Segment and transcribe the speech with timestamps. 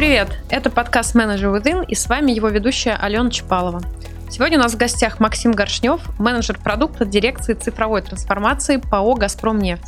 [0.00, 0.28] Привет!
[0.48, 3.82] Это подкаст «Менеджер Within» и с вами его ведущая Алена Чапалова.
[4.30, 9.84] Сегодня у нас в гостях Максим Горшнев, менеджер продукта дирекции цифровой трансформации ПАО «Газпромнефть».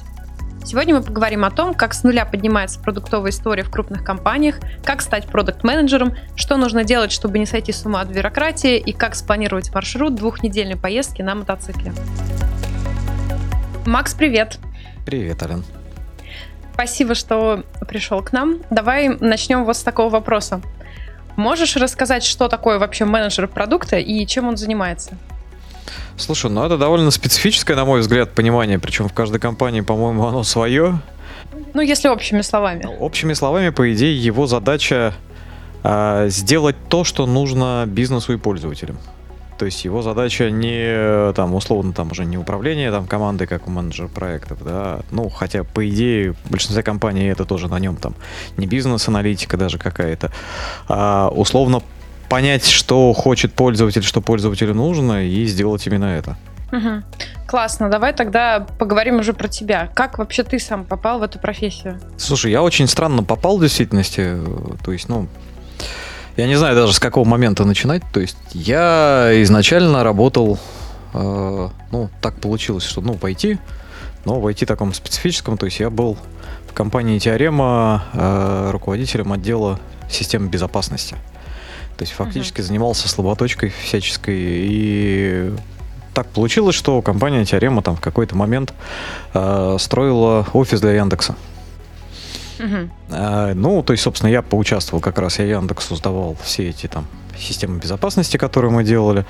[0.67, 5.01] Сегодня мы поговорим о том, как с нуля поднимается продуктовая история в крупных компаниях, как
[5.01, 9.73] стать продукт-менеджером, что нужно делать, чтобы не сойти с ума от бюрократии и как спланировать
[9.73, 11.95] маршрут двухнедельной поездки на мотоцикле.
[13.87, 14.59] Макс, привет!
[15.07, 15.65] Привет, Ален.
[16.83, 18.59] Спасибо, что пришел к нам.
[18.71, 20.61] Давай начнем вот с такого вопроса.
[21.37, 25.17] Можешь рассказать, что такое вообще менеджер продукта и чем он занимается?
[26.17, 30.43] Слушай, ну это довольно специфическое, на мой взгляд, понимание, причем в каждой компании, по-моему, оно
[30.43, 30.99] свое.
[31.73, 32.85] Ну, если общими словами.
[32.99, 35.15] Общими словами, по идее, его задача
[35.85, 38.99] э, сделать то, что нужно бизнесу и пользователям.
[39.59, 43.71] То есть его задача не, там, условно, там уже не управление там, командой, как у
[43.71, 48.15] менеджера проектов, да, ну, хотя, по идее, в большинстве компаний это тоже на нем там
[48.57, 50.33] не бизнес-аналитика даже какая-то,
[50.89, 51.83] а условно
[52.29, 56.37] понять, что хочет пользователь, что пользователю нужно, и сделать именно это.
[56.73, 57.03] Угу.
[57.47, 59.91] Классно, давай тогда поговорим уже про тебя.
[59.95, 62.01] Как вообще ты сам попал в эту профессию?
[62.17, 64.39] Слушай, я очень странно попал в действительности.
[64.83, 65.29] То есть, ну,
[66.37, 68.03] я не знаю даже с какого момента начинать.
[68.13, 70.59] То есть я изначально работал,
[71.15, 73.59] э, ну, так получилось, что, ну, пойти,
[74.25, 75.59] но войти таком специфическом.
[75.59, 76.17] То есть я был
[76.69, 79.79] в компании Теорема э, руководителем отдела
[80.11, 81.17] системы безопасности.
[81.97, 82.65] То есть фактически uh-huh.
[82.65, 85.53] занимался слаботочкой всяческой и
[86.15, 88.73] так получилось, что компания Теорема там в какой-то момент
[89.35, 91.37] э, строила офис для Яндекса.
[92.63, 92.91] Угу.
[93.11, 97.07] А, ну, то есть, собственно, я поучаствовал как раз, я Яндексу сдавал все эти там
[97.39, 99.25] системы безопасности, которые мы делали.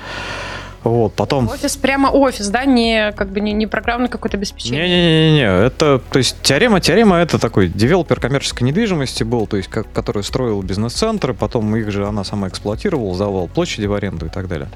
[0.83, 1.47] Вот, потом...
[1.47, 4.85] Офис прямо офис, да, не как бы не, не программное какое-то обеспечение.
[4.85, 9.89] Не-не-не, это, то есть теорема, теорема это такой девелопер коммерческой недвижимости был, то есть как,
[9.93, 14.49] который строил бизнес-центры, потом их же она сама эксплуатировала, сдавал площади в аренду и так
[14.49, 14.67] далее.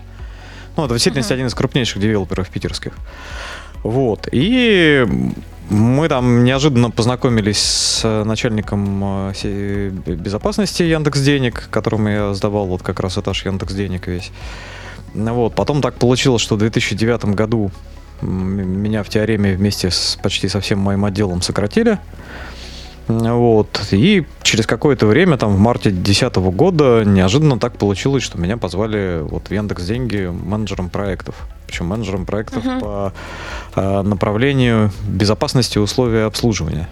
[0.77, 1.35] Ну, это в действительности uh-huh.
[1.35, 2.93] один из крупнейших девелоперов питерских.
[3.83, 4.29] Вот.
[4.31, 5.05] И
[5.69, 12.99] мы там неожиданно познакомились с начальником э, безопасности Яндекс Денег, которому я сдавал вот как
[12.99, 14.31] раз этаж Яндекс Денег весь.
[15.13, 15.55] Вот.
[15.55, 17.71] Потом так получилось, что в 2009 году
[18.21, 21.99] меня в теореме вместе с почти со всем моим отделом сократили.
[23.07, 23.87] Вот.
[23.91, 29.19] И через какое-то время, там, в марте 2010 года, неожиданно так получилось, что меня позвали
[29.21, 31.47] вот в Яндекс Деньги менеджером проектов.
[31.67, 32.79] Причем менеджером проектов uh-huh.
[32.79, 33.13] по
[33.75, 36.87] э, направлению безопасности условий обслуживания.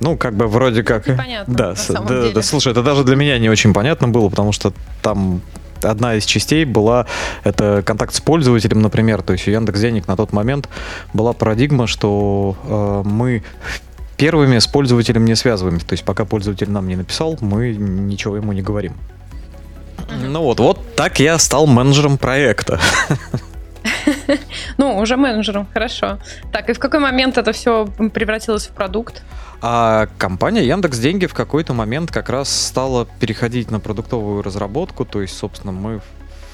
[0.00, 1.08] Ну, как бы вроде как...
[1.08, 4.72] Непонятно, да, да, да, слушай, это даже для меня не очень понятно было, потому что
[5.02, 5.40] там
[5.82, 7.06] одна из частей была
[7.44, 9.22] это контакт с пользователем, например.
[9.22, 10.68] То есть у Яндекс Денег на тот момент
[11.12, 13.42] была парадигма, что э, мы
[14.16, 15.86] первыми с пользователем не связываемся.
[15.86, 18.94] То есть пока пользователь нам не написал, мы ничего ему не говорим.
[20.22, 22.80] Ну вот, вот так я стал менеджером проекта.
[24.78, 26.18] Ну, уже менеджером, хорошо.
[26.52, 29.22] Так, и в какой момент это все превратилось в продукт?
[29.62, 35.22] А компания Яндекс Деньги в какой-то момент как раз стала переходить на продуктовую разработку, то
[35.22, 36.00] есть, собственно, мы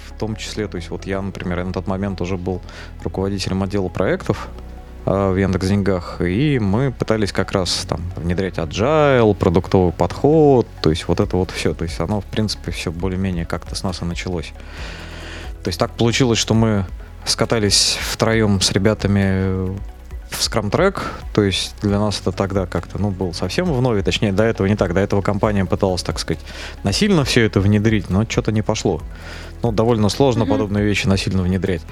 [0.06, 2.60] в том числе, то есть вот я, например, на тот момент уже был
[3.02, 4.48] руководителем отдела проектов,
[5.04, 11.08] в Яндекс Деньгах, и мы пытались как раз там внедрять agile, продуктовый подход, то есть
[11.08, 14.04] вот это вот все, то есть оно в принципе все более-менее как-то с нас и
[14.04, 14.52] началось.
[15.64, 16.86] То есть так получилось, что мы
[17.24, 19.74] скатались втроем с ребятами
[20.30, 21.02] в Scrum Track,
[21.34, 24.76] то есть для нас это тогда как-то, ну, был совсем вновь, точнее, до этого не
[24.76, 26.42] так, до этого компания пыталась, так сказать,
[26.84, 29.02] насильно все это внедрить, но что-то не пошло
[29.62, 30.48] ну, довольно сложно mm-hmm.
[30.48, 31.82] подобные вещи насильно внедрять.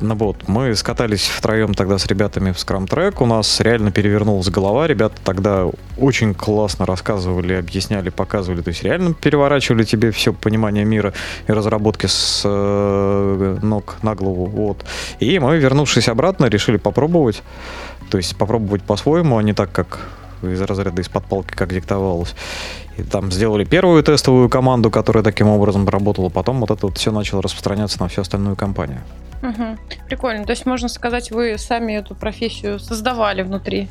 [0.00, 4.48] Ну вот, мы скатались втроем тогда с ребятами в Scrum Track, у нас реально перевернулась
[4.48, 5.66] голова, ребята тогда
[5.98, 11.12] очень классно рассказывали, объясняли, показывали, то есть реально переворачивали тебе все понимание мира
[11.46, 14.84] и разработки с э, ног на голову, вот.
[15.20, 17.42] И мы, вернувшись обратно, решили попробовать,
[18.10, 20.00] то есть попробовать по-своему, а не так, как
[20.42, 22.34] из разряда из-под палки, как диктовалось.
[22.96, 27.12] И там сделали первую тестовую команду, которая таким образом работала, потом вот это вот все
[27.12, 29.00] начало распространяться на всю остальную компанию.
[29.42, 29.78] Угу.
[30.06, 30.44] Прикольно.
[30.44, 33.88] То есть, можно сказать, вы сами эту профессию создавали внутри?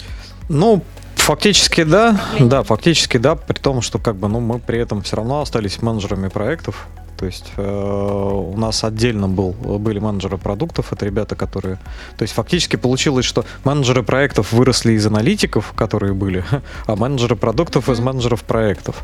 [0.47, 0.83] Ну,
[1.15, 2.19] фактически да.
[2.39, 5.81] Да, фактически да, при том, что как бы, ну, мы при этом все равно остались
[5.81, 6.87] менеджерами проектов.
[7.19, 11.77] То есть э, у нас отдельно был, были менеджеры продуктов, это ребята, которые...
[12.17, 16.45] То есть фактически получилось, что менеджеры проектов выросли из аналитиков, которые были,
[16.85, 19.03] а менеджеры продуктов из менеджеров проектов.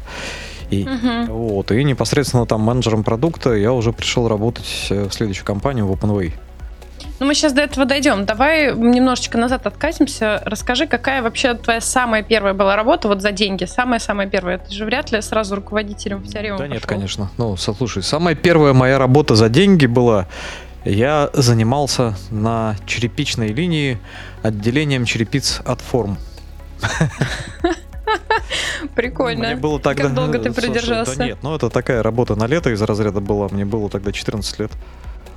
[0.69, 1.27] И, uh-huh.
[1.27, 5.91] вот, и непосредственно там менеджером продукта я уже пришел работать э, в следующую компанию в
[5.91, 6.31] OpenWay.
[7.19, 8.25] Ну, мы сейчас до этого дойдем.
[8.25, 10.41] Давай немножечко назад откатимся.
[10.45, 13.63] Расскажи, какая вообще твоя самая первая была работа вот за деньги?
[13.63, 14.57] Самая-самая первая.
[14.57, 16.73] Ты же вряд ли сразу руководителем в теорему Да пошел.
[16.73, 17.31] нет, конечно.
[17.38, 20.27] Ну, слушай, самая первая моя работа за деньги была...
[20.83, 23.97] Я занимался на черепичной линии
[24.44, 26.17] отделением черепиц от форм.
[28.95, 29.47] Прикольно.
[29.47, 30.03] Мне было тогда...
[30.03, 31.17] Как долго ты продержался?
[31.17, 33.47] Да нет, ну это такая работа на лето из разряда была.
[33.50, 34.71] Мне было тогда 14 лет.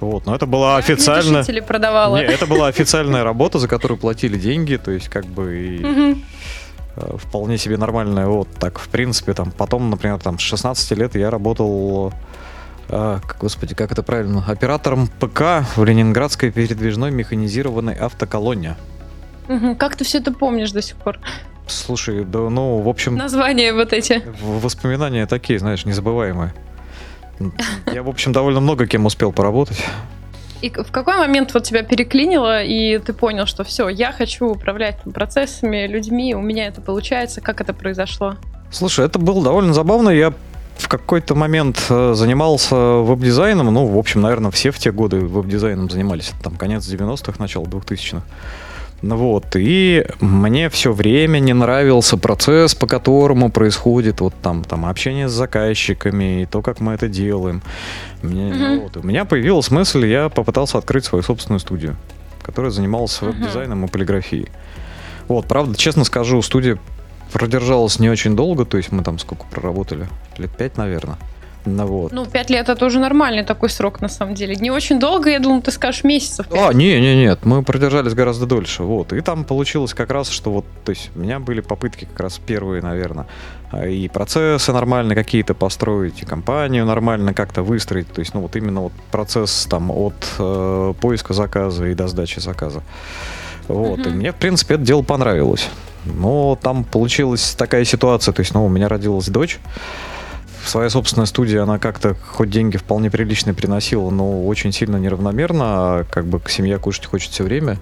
[0.00, 1.40] Вот, но это была официально...
[1.40, 2.16] Огнетушители продавала.
[2.18, 6.16] Не, это была официальная работа, за которую платили деньги, то есть как бы и
[6.96, 8.26] э, вполне себе нормальная.
[8.26, 12.12] Вот так, в принципе, там потом, например, там с 16 лет я работал,
[12.88, 18.76] э, господи, как это правильно, оператором ПК в Ленинградской передвижной механизированной автоколонне.
[19.78, 21.18] Как ты все это помнишь до сих пор?
[21.66, 24.22] Слушай, да, ну, в общем, Названия вот эти.
[24.40, 26.54] воспоминания такие, знаешь, незабываемые.
[27.92, 29.82] Я, в общем, довольно много кем успел поработать.
[30.60, 35.00] И в какой момент вот тебя переклинило, и ты понял, что все, я хочу управлять
[35.04, 37.40] там, процессами, людьми, у меня это получается.
[37.40, 38.34] Как это произошло?
[38.72, 40.10] Слушай, это было довольно забавно.
[40.10, 40.32] Я
[40.76, 43.72] в какой-то момент э, занимался веб-дизайном.
[43.72, 46.32] Ну, в общем, наверное, все в те годы веб-дизайном занимались.
[46.42, 48.22] Там конец 90-х, начало 2000-х.
[49.00, 54.86] Ну вот, и мне все время не нравился процесс, по которому происходит вот там, там
[54.86, 57.62] общение с заказчиками и то, как мы это делаем.
[58.22, 58.80] Мне, Мгм.
[58.80, 61.96] вот, у меня появилась мысль, я попытался открыть свою собственную студию,
[62.42, 63.30] которая занималась Мгм.
[63.32, 64.48] веб-дизайном и полиграфией.
[65.28, 66.76] Вот, правда, честно скажу, студия
[67.32, 70.08] продержалась не очень долго, то есть мы там сколько проработали?
[70.38, 71.18] Лет пять, наверное.
[71.64, 72.12] Ну вот.
[72.12, 74.56] Ну, пять лет это уже нормальный такой срок, на самом деле.
[74.56, 76.46] Не очень долго, я думаю, ты скажешь месяцев.
[76.50, 79.12] А, не, не, нет, мы продержались гораздо дольше, вот.
[79.12, 82.38] И там получилось как раз, что вот, то есть у меня были попытки как раз
[82.38, 83.26] первые, наверное,
[83.70, 88.56] а, и процессы нормально какие-то построить, и компанию нормально как-то выстроить, то есть, ну вот
[88.56, 92.82] именно вот процесс там от э, поиска заказа и до сдачи заказа.
[93.66, 94.18] Вот, и Мгм.
[94.18, 95.68] мне, в принципе, это дело понравилось.
[96.06, 99.58] Но там получилась такая ситуация, то есть, ну, у меня родилась дочь,
[100.68, 106.04] своя собственная студия, она как-то хоть деньги вполне приличные приносила, но очень сильно неравномерно, а
[106.10, 107.78] как бы семья кушать хочет все время.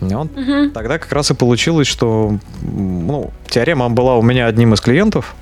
[0.00, 0.72] Вот Мгм.
[0.72, 5.34] тогда как раз и получилось, что ну, теорема была у меня одним из клиентов,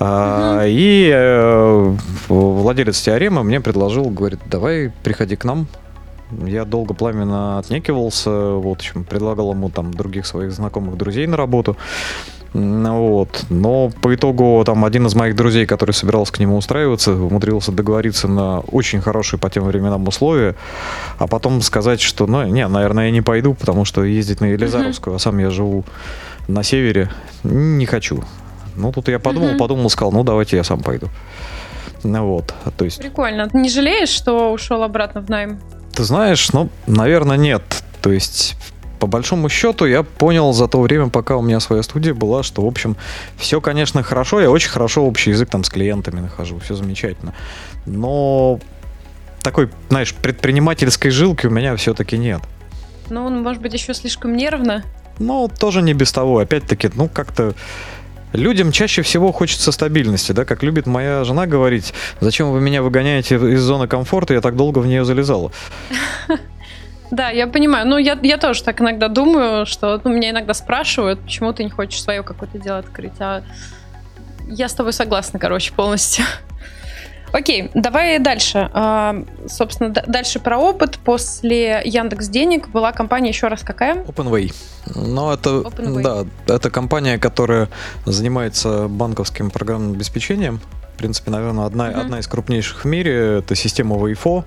[0.00, 1.96] а, и э,
[2.28, 5.66] владелец теоремы мне предложил, говорит, давай приходи к нам.
[6.44, 11.36] Я долго пламенно отнекивался, вот, в общем, предлагал ему там других своих знакомых друзей на
[11.38, 11.76] работу.
[12.54, 13.44] Ну Вот.
[13.50, 18.26] Но по итогу там один из моих друзей, который собирался к нему устраиваться, умудрился договориться
[18.28, 20.54] на очень хорошие по тем временам условия,
[21.18, 25.16] а потом сказать, что, ну, не, наверное, я не пойду, потому что ездить на Елизаровскую,
[25.16, 25.84] а сам я живу
[26.48, 27.10] на севере,
[27.44, 28.24] не хочу.
[28.76, 29.58] Ну, тут я подумал, Мгм.
[29.58, 31.08] подумал, сказал, ну, давайте я сам пойду.
[32.04, 33.48] Ну вот, то есть, Прикольно.
[33.48, 35.58] Ты не жалеешь, что ушел обратно в найм?
[35.94, 37.62] ты знаешь, ну, наверное, нет.
[38.00, 38.54] То есть,
[38.98, 42.62] по большому счету, я понял за то время, пока у меня своя студия была, что,
[42.62, 42.96] в общем,
[43.36, 47.34] все, конечно, хорошо, я очень хорошо общий язык там с клиентами нахожу, все замечательно.
[47.86, 48.60] Но
[49.42, 52.42] такой, знаешь, предпринимательской жилки у меня все-таки нет.
[53.10, 54.84] Ну, он, может быть, еще слишком нервно.
[55.18, 56.38] Но тоже не без того.
[56.38, 57.54] Опять-таки, ну, как-то
[58.32, 63.36] людям чаще всего хочется стабильности, да, как любит моя жена говорить, зачем вы меня выгоняете
[63.36, 65.50] из зоны комфорта, я так долго в нее залезала.
[67.10, 67.86] Да, я понимаю.
[67.86, 71.70] Ну, я, я тоже так иногда думаю, что ну, меня иногда спрашивают, почему ты не
[71.70, 73.12] хочешь свое какое-то дело открыть.
[73.20, 73.42] А
[74.46, 76.24] я с тобой согласна, короче, полностью.
[77.32, 78.70] Окей, давай дальше.
[78.72, 80.98] А, собственно, дальше про опыт.
[81.04, 83.96] После Яндекс Денег была компания еще раз какая?
[84.04, 84.52] OpenWay.
[84.94, 86.26] Ну, это, OpenWay.
[86.46, 87.68] да, это компания, которая
[88.06, 90.60] занимается банковским программным обеспечением.
[90.94, 92.00] В принципе, наверное, одна, Мгм.
[92.00, 93.38] одна из крупнейших в мире.
[93.38, 94.44] Это система WIFO.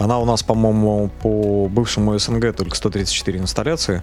[0.00, 4.02] Она у нас, по-моему, по бывшему СНГ только 134 инсталляции.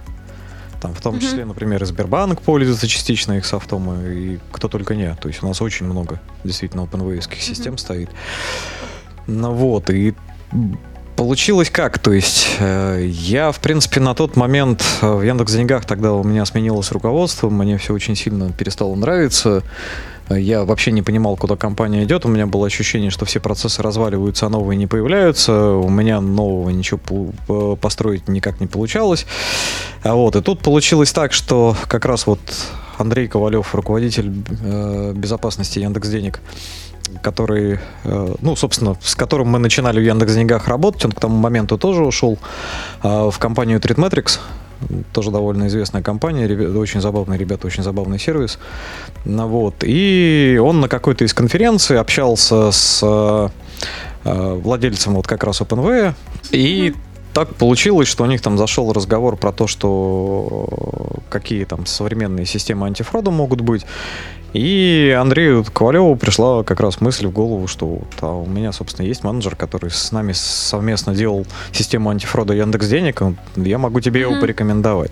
[0.80, 1.22] Там в том Мгм.
[1.24, 5.12] числе, например, и Сбербанк пользуется частично их софтом, и кто только не.
[5.16, 8.12] То есть у нас очень много действительно openway систем стоит.
[9.26, 10.14] Ну вот, и
[11.18, 11.98] Получилось как?
[11.98, 16.24] То есть э, я, в принципе, на тот момент э, в Яндекс Деньгах тогда у
[16.24, 19.64] меня сменилось руководство, мне все очень сильно перестало нравиться.
[20.30, 22.26] Я вообще не понимал, куда компания идет.
[22.26, 25.72] У меня было ощущение, что все процессы разваливаются, а новые не появляются.
[25.72, 27.00] У меня нового ничего
[27.50, 29.26] э, построить никак не получалось.
[30.04, 32.40] А вот, и тут получилось так, что как раз вот
[33.00, 36.42] Андрей Ковалев, руководитель безопасности Яндекс Денег,
[37.22, 41.38] который, э, ну, собственно, с которым мы начинали в Яндекс Деньгах работать, он к тому
[41.38, 42.38] моменту тоже ушел
[43.04, 44.40] э, в компанию Treatmetrics,
[45.14, 46.48] тоже довольно известная компания,
[46.78, 48.60] очень забавные ребята, очень забавный сервис.
[49.26, 49.76] Ну, вот.
[49.84, 53.50] И он на какой-то из конференций общался с э,
[54.24, 56.14] э, владельцем вот как раз OpenWay,
[56.52, 56.94] и
[57.34, 60.68] так получилось, что у них там зашел разговор про то, что
[61.30, 63.86] какие там современные системы антифрода могут быть.
[64.58, 69.06] И Андрею Ковалеву пришла как раз мысль в голову, что вот, а у меня, собственно,
[69.06, 73.22] есть менеджер, который с нами совместно делал систему антифрода Яндекс Денег,
[73.56, 75.12] я могу тебе его порекомендовать.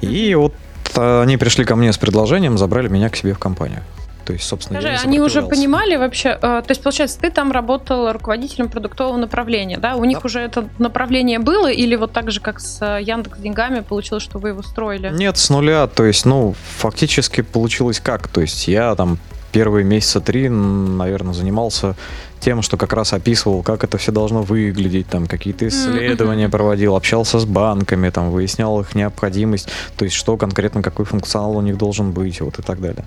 [0.00, 0.52] И вот
[0.96, 3.84] они пришли ко мне с предложением, забрали меня к себе в компанию.
[4.30, 8.12] То есть, собственно, Скажи, они уже понимали вообще, э, то есть, получается, ты там работал
[8.12, 9.96] руководителем продуктового направления, да?
[9.96, 10.26] У них да.
[10.26, 14.38] уже это направление было, или вот так же, как с э, Яндекс деньгами, получилось, что
[14.38, 15.10] вы его строили?
[15.12, 15.88] Нет, с нуля.
[15.88, 18.28] То есть, ну, фактически получилось как?
[18.28, 19.18] То есть, я там
[19.50, 21.96] первые месяца три, наверное, занимался
[22.38, 26.50] тем, что как раз описывал, как это все должно выглядеть, там какие-то исследования mm-hmm.
[26.52, 31.62] проводил, общался с банками, там выяснял их необходимость, то есть что конкретно, какой функционал у
[31.62, 33.04] них должен быть, вот и так далее.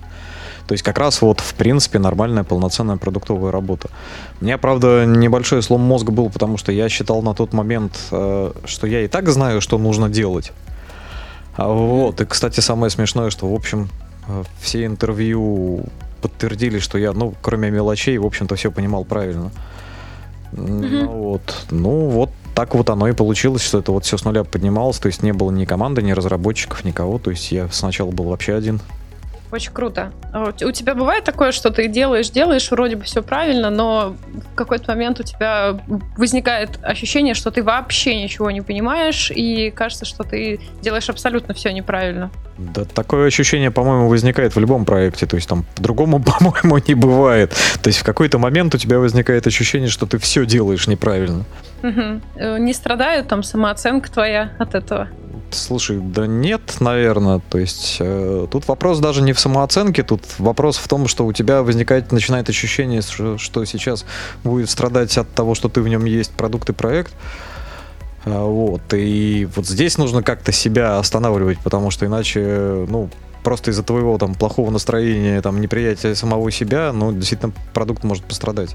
[0.66, 3.90] То есть как раз вот, в принципе, нормальная полноценная продуктовая работа.
[4.40, 8.52] У меня, правда, небольшой слом мозга был, потому что я считал на тот момент, э,
[8.64, 10.52] что я и так знаю, что нужно делать.
[11.56, 12.20] А вот.
[12.20, 13.88] И, кстати, самое смешное, что, в общем,
[14.26, 15.84] э, все интервью
[16.22, 19.50] подтвердили, что я, ну, кроме мелочей, в общем-то, все понимал правильно.
[20.52, 21.04] Mm-hmm.
[21.04, 21.66] Ну, вот.
[21.70, 25.08] Ну, вот так вот оно и получилось, что это вот все с нуля поднималось, то
[25.08, 28.80] есть не было ни команды, ни разработчиков, никого, то есть я сначала был вообще один.
[29.54, 30.12] Очень круто.
[30.32, 34.54] А у тебя бывает такое, что ты делаешь, делаешь, вроде бы все правильно, но в
[34.56, 35.78] какой-то момент у тебя
[36.18, 41.70] возникает ощущение, что ты вообще ничего не понимаешь, и кажется, что ты делаешь абсолютно все
[41.72, 42.32] неправильно.
[42.58, 45.26] Да, такое ощущение, по-моему, возникает в любом проекте.
[45.26, 47.54] То есть там по-другому, по-моему, не бывает.
[47.80, 51.44] То есть в какой-то момент у тебя возникает ощущение, что ты все делаешь неправильно.
[51.84, 52.58] Угу.
[52.58, 55.08] Не страдает там самооценка твоя от этого?
[55.50, 57.40] Слушай, да нет, наверное.
[57.50, 61.32] То есть э, тут вопрос даже не в самооценке, тут вопрос в том, что у
[61.32, 64.06] тебя возникает, начинает ощущение, что, что сейчас
[64.42, 67.12] будет страдать от того, что ты в нем есть продукт и проект.
[68.24, 68.82] А, вот.
[68.94, 73.10] И вот здесь нужно как-то себя останавливать, потому что иначе, ну,
[73.42, 78.74] просто из-за твоего там плохого настроения, там, неприятия самого себя, ну, действительно, продукт может пострадать.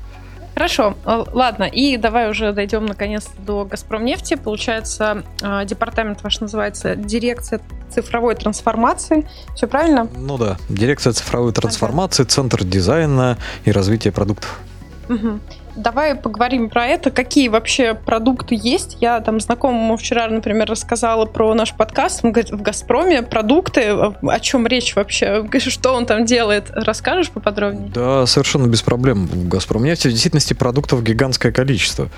[0.59, 4.35] Хорошо, э, ладно, и давай уже дойдем наконец до Газпромнефти.
[4.35, 9.25] Получается, э, департамент ваш называется Дирекция цифровой трансформации.
[9.55, 10.09] Все правильно?
[10.13, 12.31] Ну да, Дирекция цифровой трансформации, ага.
[12.31, 14.59] Центр дизайна и развития продуктов.
[15.07, 15.39] Угу.
[15.79, 17.09] Давай поговорим про это.
[17.09, 18.97] Какие вообще продукты есть?
[18.99, 22.19] Я там знакомому вчера, например, рассказала про наш подкаст.
[22.23, 23.89] Он говорит, в «Газпроме» продукты.
[23.91, 25.47] О чем речь вообще?
[25.59, 26.69] Что он там делает?
[26.71, 27.89] Расскажешь поподробнее?
[27.93, 29.27] Да, совершенно без проблем.
[29.27, 32.09] В «Газпромнефти» в действительности продуктов гигантское количество.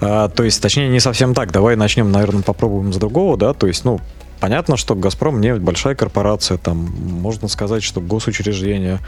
[0.00, 1.52] А, то есть, точнее, не совсем так.
[1.52, 3.52] Давай начнем, наверное, попробуем с другого, да?
[3.54, 4.00] То есть, ну,
[4.40, 6.58] понятно, что «Газпром» не большая корпорация.
[6.58, 8.98] Там, можно сказать, что госучреждение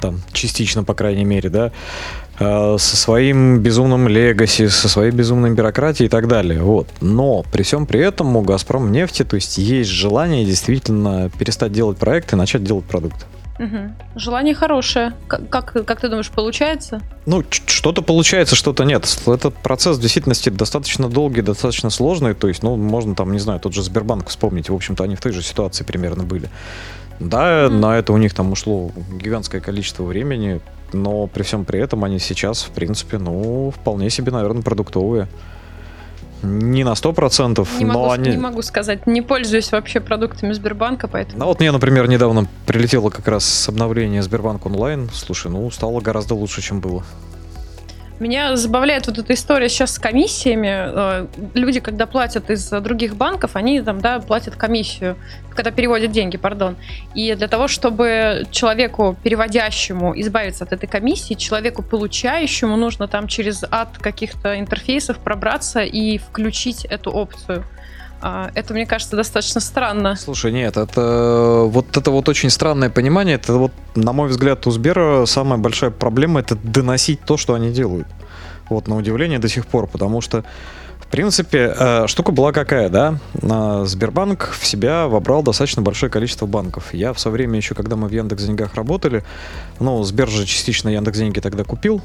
[0.00, 6.06] там частично, по крайней мере, да, Э, со своим безумным легаси, со своей безумной бюрократией
[6.06, 6.62] и так далее.
[6.62, 6.88] Вот.
[7.00, 11.98] Но при всем при этом у Газпром нефти, то есть есть желание действительно перестать делать
[11.98, 13.26] проекты и начать делать продукт.
[13.58, 13.94] Угу.
[14.16, 15.12] Желание хорошее.
[15.28, 17.00] Как, как, как ты думаешь, получается?
[17.26, 19.06] Ну, что-то получается, что-то нет.
[19.26, 22.34] Этот процесс в действительности достаточно долгий, достаточно сложный.
[22.34, 24.68] То есть, ну, можно там, не знаю, тот же Сбербанк вспомнить.
[24.68, 26.48] В общем-то, они в той же ситуации примерно были.
[27.20, 27.68] Да, mm.
[27.68, 30.60] на это у них там ушло гигантское количество времени
[30.92, 35.28] но при всем при этом они сейчас, в принципе, ну, вполне себе, наверное, продуктовые.
[36.42, 38.30] Не на сто процентов, но могу, они...
[38.30, 41.38] Не могу сказать, не пользуюсь вообще продуктами Сбербанка, поэтому...
[41.38, 45.08] Ну вот мне, например, недавно прилетело как раз обновление Сбербанк онлайн.
[45.12, 47.04] Слушай, ну стало гораздо лучше, чем было.
[48.22, 50.68] Меня забавляет вот эта история сейчас с комиссиями.
[50.70, 55.16] Э, люди, когда платят из других банков, они там, да, платят комиссию,
[55.50, 56.76] когда переводят деньги, пардон.
[57.16, 63.64] И для того, чтобы человеку, переводящему, избавиться от этой комиссии, человеку, получающему, нужно там через
[63.68, 67.64] ад каких-то интерфейсов пробраться и включить эту опцию.
[68.22, 70.14] А, это, мне кажется, достаточно странно.
[70.16, 73.34] Слушай, нет, это вот это вот очень странное понимание.
[73.34, 77.72] Это вот, на мой взгляд, у Сбера самая большая проблема это доносить то, что они
[77.72, 78.06] делают.
[78.70, 80.44] Вот, на удивление до сих пор, потому что
[81.00, 83.18] в принципе, э, штука была какая, да?
[83.84, 86.94] Сбербанк в себя вобрал достаточно большое количество банков.
[86.94, 89.22] Я в свое время еще, когда мы в Яндекс Деньгах работали,
[89.78, 92.00] ну, Сбер же частично Яндекс Деньги тогда купил,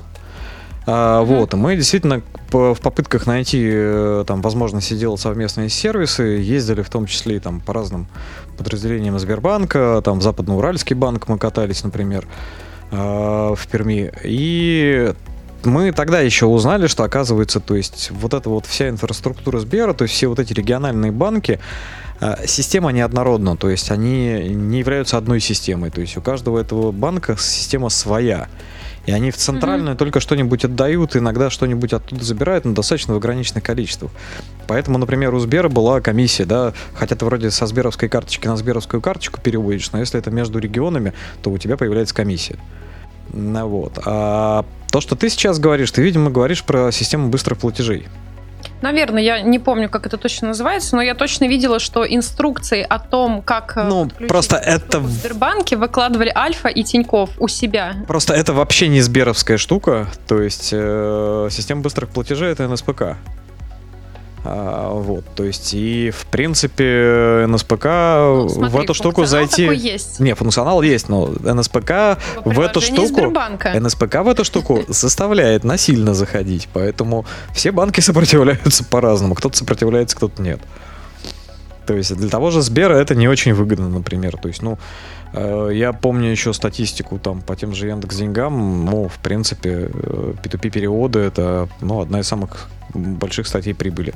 [0.90, 6.90] а, вот, мы действительно в попытках найти э, там возможности делать совместные сервисы ездили в
[6.90, 8.08] том числе и там по разным
[8.58, 12.26] подразделениям Сбербанка, там в Западноуральский банк мы катались, например,
[12.90, 14.14] а, в Перми.
[14.24, 15.14] И
[15.66, 20.04] мы тогда еще узнали, что оказывается, то есть вот эта вот вся инфраструктура Сбера, то
[20.04, 21.60] есть все вот эти региональные банки,
[22.22, 26.94] а, система неоднородна, то есть они не являются одной системой, то есть у каждого этого
[26.94, 28.48] банка система своя.
[29.08, 30.00] И они в центральную mm-hmm.
[30.00, 34.12] только что-нибудь отдают, иногда что-нибудь оттуда забирают, но достаточно в ограниченных количествах.
[34.68, 39.00] Поэтому, например, у Сбера была комиссия, да, хотя ты вроде со сберовской карточки на сберовскую
[39.00, 42.58] карточку переводишь, но если это между регионами, то у тебя появляется комиссия.
[43.32, 43.98] Ну, вот.
[44.06, 48.08] А то, что ты сейчас говоришь, ты, видимо, говоришь про систему быстрых платежей.
[48.82, 53.00] Наверное, я не помню, как это точно называется, но я точно видела, что инструкции о
[53.00, 57.96] том, как э, ну, просто это в Сбербанке выкладывали Альфа и Тиньков у себя.
[58.08, 63.18] Просто это вообще не сберовская штука, то есть э, система быстрых платежей это НСПК.
[64.50, 69.64] А, вот, то есть, и в принципе НСПК ну, смотри, в эту штуку зайти...
[69.64, 70.22] есть.
[70.22, 73.08] Не, функционал есть, но НСПК в эту штуку...
[73.08, 73.78] Сбербанка.
[73.78, 79.36] НСПК в эту штуку заставляет насильно заходить, поэтому все банки сопротивляются по-разному.
[79.36, 80.62] Кто-то сопротивляется, кто-то нет.
[81.86, 84.38] То есть для того же Сбера это не очень выгодно, например.
[84.38, 84.78] То есть, ну,
[85.72, 88.86] я помню еще статистику там по тем же Яндекс деньгам.
[88.86, 89.90] Ну, в принципе,
[90.44, 94.14] P2P э, переводы это ну, одна из самых больших статей прибыли.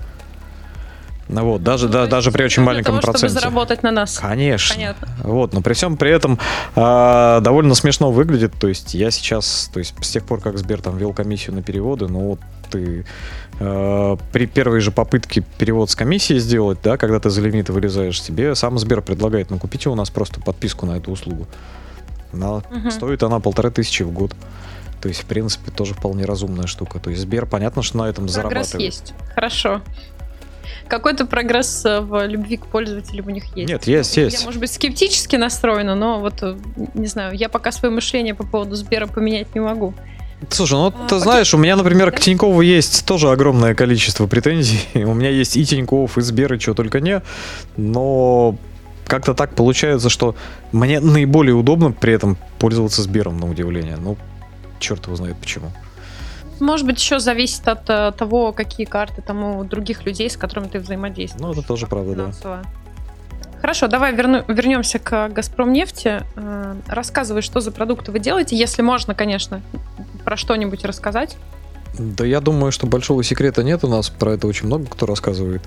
[1.32, 3.28] Ну вот, даже, ну, да, даже при очень маленьком того, проценте.
[3.28, 4.18] Чтобы заработать на нас.
[4.18, 4.76] Конечно.
[4.76, 5.08] Понятно.
[5.24, 6.38] Вот, но при всем при этом
[6.76, 8.54] а, довольно смешно выглядит.
[8.60, 11.64] То есть я сейчас, то есть с тех пор, как Сбер там вел комиссию на
[11.64, 13.06] переводы, ну вот ты
[13.62, 18.20] э, при первой же попытке перевод с комиссией сделать, да, когда ты за лимит вылезаешь,
[18.22, 21.48] тебе сам Сбер предлагает, ну купите у нас просто подписку на эту услугу.
[22.34, 22.92] На, угу.
[22.92, 24.34] Стоит она полторы тысячи в год.
[25.02, 27.00] То есть, в принципе, тоже вполне разумная штука.
[27.00, 28.82] То есть Сбер, понятно, что на этом Прогресс зарабатывает.
[28.82, 29.14] есть.
[29.34, 29.82] Хорошо.
[30.88, 33.70] Какой-то прогресс э, в любви к пользователю у них есть.
[33.70, 34.40] Нет, есть, есть.
[34.40, 36.58] Я, может быть, скептически настроена, но вот, э,
[36.94, 39.94] не знаю, я пока свое мышление по поводу Сбера поменять не могу.
[40.50, 41.20] Слушай, ну а, ты окей.
[41.20, 44.82] знаешь, у меня, например, к Тинькову есть тоже огромное количество претензий.
[44.96, 47.22] у меня есть и Тиньков, и Сбер, и чего только не.
[47.78, 48.56] Но
[49.06, 50.36] как-то так получается, что
[50.72, 53.98] мне наиболее удобно при этом пользоваться Сбером, на удивление.
[53.98, 54.18] Ну,
[54.80, 55.72] черт его знает почему.
[56.60, 60.68] Может быть, еще зависит от uh, того, какие карты там у других людей, с которыми
[60.68, 61.42] ты взаимодействуешь.
[61.42, 62.62] Ну, это тоже правда, да.
[63.62, 66.24] Хорошо, давай верну, вернемся к Газпром нефти.
[66.36, 69.62] Э, рассказывай, что за продукты вы делаете, если можно, конечно,
[70.26, 71.38] про что-нибудь рассказать.
[71.98, 75.62] Да я думаю, что большого секрета нет у нас, про это очень много кто рассказывает.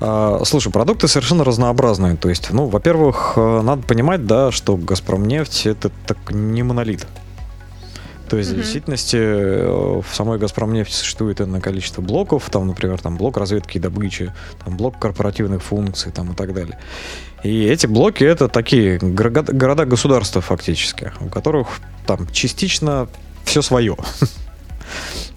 [0.00, 2.16] А, слушай, продукты совершенно разнообразные.
[2.16, 7.06] То есть, ну, во-первых, э, надо понимать, да, что Газпром нефть это так не монолит.
[8.32, 8.54] То есть, mm-hmm.
[8.54, 13.76] в действительности, э, в самой «Газпромнефти» существует иное количество блоков, там, например, там блок разведки
[13.76, 14.32] и добычи,
[14.64, 16.78] там блок корпоративных функций там, и так далее.
[17.42, 23.06] И эти блоки— это такие города-государства фактически, у которых там частично
[23.44, 23.96] все свое.
[23.98, 24.28] Uh-huh.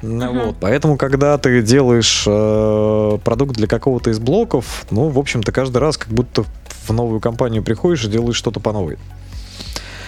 [0.02, 5.78] Вот, поэтому, когда ты делаешь э, продукт для какого-то из блоков, ну, в общем-то, каждый
[5.78, 6.46] раз как будто
[6.88, 8.98] в новую компанию приходишь и делаешь что-то по новой.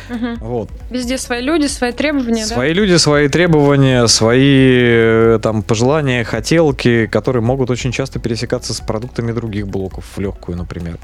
[0.10, 0.46] Угу.
[0.46, 0.70] Вот.
[0.90, 2.82] Везде свои люди, свои требования, Свои да?
[2.82, 9.32] люди, свои требования, свои э, там пожелания, хотелки, которые могут очень часто пересекаться с продуктами
[9.32, 10.98] других блоков, в легкую, например.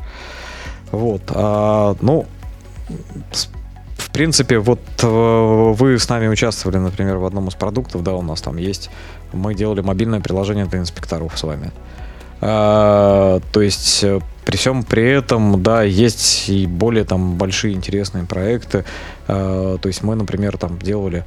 [0.92, 1.24] Вот.
[1.30, 2.26] А, ну,
[3.98, 8.22] в принципе, вот э, вы с нами участвовали, например, в одном из продуктов, да, у
[8.22, 8.89] нас там есть.
[9.32, 11.72] Мы делали мобильное приложение для инспекторов с вами.
[12.45, 18.25] А, то есть э, при всем при этом, да, есть и более там большие интересные
[18.25, 18.84] проекты.
[19.29, 21.23] А, то есть мы, например, там делали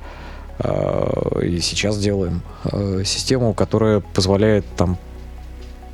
[0.58, 2.42] а, и сейчас делаем
[3.06, 4.98] систему, которая позволяет там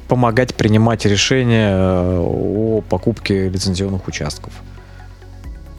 [0.08, 4.52] помогать принимать решения о покупке лицензионных участков.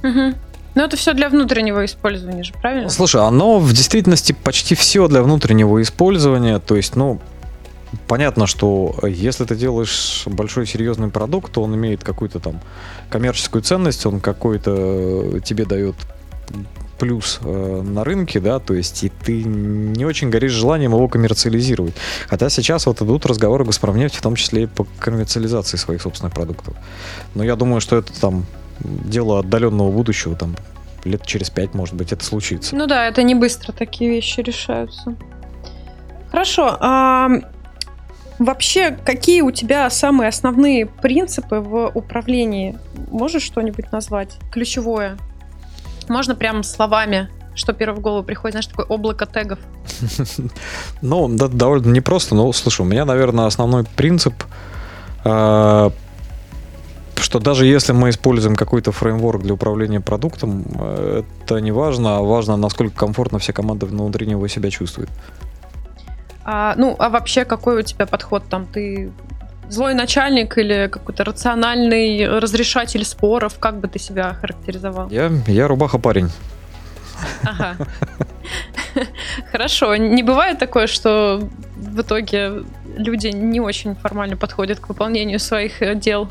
[0.04, 0.36] Угу.
[0.76, 2.90] Но это все для внутреннего использования же, правильно?
[2.90, 6.60] Слушай, оно в действительности почти все для внутреннего использования.
[6.60, 7.20] То есть, ну,
[8.08, 12.62] понятно, что если ты делаешь большой серьезный продукт, то он имеет какую-то там
[13.10, 15.96] коммерческую ценность, он какой-то э, тебе дает
[17.00, 21.96] плюс э, на рынке, да, то есть и ты не очень горишь желанием его коммерциализировать.
[22.28, 26.76] Хотя сейчас вот идут разговоры Газпромнефти, в том числе и по коммерциализации своих собственных продуктов.
[27.36, 28.46] Но я думаю, что это там
[28.80, 30.56] дело отдаленного будущего, там
[31.04, 32.76] лет через пять, может быть, это случится.
[32.76, 35.16] Ну да, это не быстро такие вещи решаются.
[36.32, 36.78] Хорошо.
[38.40, 42.78] Вообще, какие у тебя самые основные принципы в управлении?
[43.12, 44.38] Можешь что-нибудь назвать?
[44.52, 45.18] Ключевое.
[46.10, 49.60] Можно прям словами, что первое в голову приходит, знаешь, такое облако тегов.
[51.02, 54.34] Ну, да, довольно непросто, но, слушай, у меня, наверное, основной принцип,
[55.24, 55.92] а,
[57.16, 62.22] что даже если мы используем какой-то фреймворк для управления продуктом, э, это не важно, а
[62.22, 65.10] важно, насколько комфортно вся команда внутри него себя чувствует.
[66.46, 68.66] А, ну, а вообще какой у тебя подход там?
[68.66, 69.12] Ты
[69.70, 73.60] злой начальник или какой-то рациональный разрешатель споров?
[73.60, 75.10] Как бы ты себя характеризовал?
[75.10, 76.30] Я, я рубаха парень.
[77.44, 77.78] Ага.
[79.52, 79.96] Хорошо.
[79.96, 81.42] Не бывает такое, что
[81.76, 82.64] в итоге
[82.98, 86.28] люди не очень формально подходят к выполнению своих э, дел.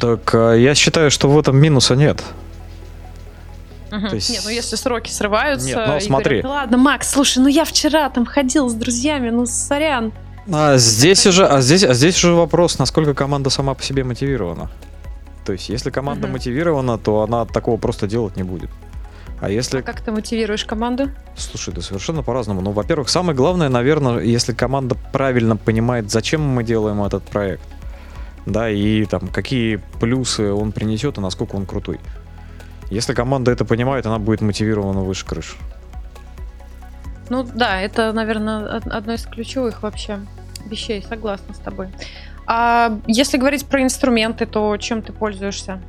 [0.00, 2.22] Так а, я считаю, что в этом минуса нет.
[3.90, 4.08] Угу.
[4.08, 4.30] То есть...
[4.30, 6.40] Нет, ну если сроки срываются, Нет, ну, смотри.
[6.40, 10.12] Говорят, ну ладно, Макс, слушай, ну я вчера там ходил с друзьями, ну сорян.
[10.52, 14.70] А здесь уже, а здесь, а здесь уже вопрос, насколько команда сама по себе мотивирована.
[15.44, 16.34] То есть, если команда угу.
[16.34, 18.70] мотивирована, то она такого просто делать не будет.
[19.40, 19.78] А если...
[19.78, 21.10] А как ты мотивируешь команду?
[21.36, 22.60] Слушай, да совершенно по-разному.
[22.60, 27.62] Ну, во-первых, самое главное, наверное, если команда правильно понимает, зачем мы делаем этот проект,
[28.44, 32.00] да, и там какие плюсы он принесет и насколько он крутой.
[32.90, 35.56] Если команда это понимает, она будет мотивирована выше крыши.
[37.28, 40.18] Ну да, это, наверное, одно из ключевых вообще
[40.66, 41.88] вещей, согласна с тобой.
[42.46, 45.80] А если говорить про инструменты, то чем ты пользуешься?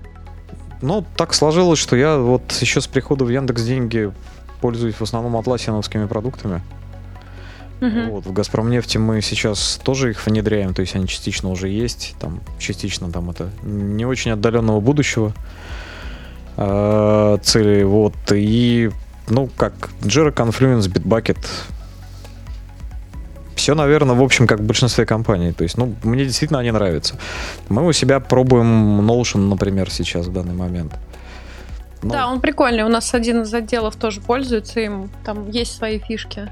[0.84, 4.12] Ну, так сложилось, что я вот еще с прихода в Яндекс Деньги
[4.62, 6.62] пользуюсь в основном атласиновскими продуктами.
[7.82, 8.12] Угу.
[8.12, 12.40] Вот, в Газпромнефти мы сейчас тоже их внедряем, то есть они частично уже есть, там
[12.60, 15.34] частично там это не очень отдаленного будущего
[16.58, 18.92] э, цели, вот, и
[19.30, 21.38] ну, как Jira Confluence, Bitbucket,
[23.56, 25.52] все, наверное, в общем, как в большинстве компаний.
[25.52, 27.16] То есть, ну, мне действительно они нравятся.
[27.70, 30.94] Мы у себя пробуем Notion, например, сейчас в данный момент.
[32.02, 32.84] Ну, да, он прикольный.
[32.84, 35.12] У нас один из отделов тоже пользуется им.
[35.24, 36.50] Там есть свои фишки.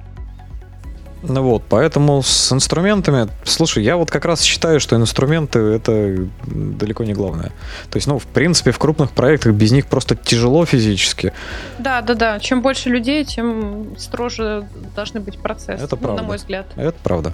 [1.22, 7.04] Ну вот, поэтому с инструментами, слушай, я вот как раз считаю, что инструменты это далеко
[7.04, 7.52] не главное.
[7.90, 11.34] То есть, ну, в принципе, в крупных проектах без них просто тяжело физически.
[11.78, 12.40] Да, да, да.
[12.40, 15.84] Чем больше людей, тем строже должны быть процессы.
[15.84, 16.22] Это правда.
[16.22, 16.68] на мой взгляд.
[16.76, 17.34] Это правда.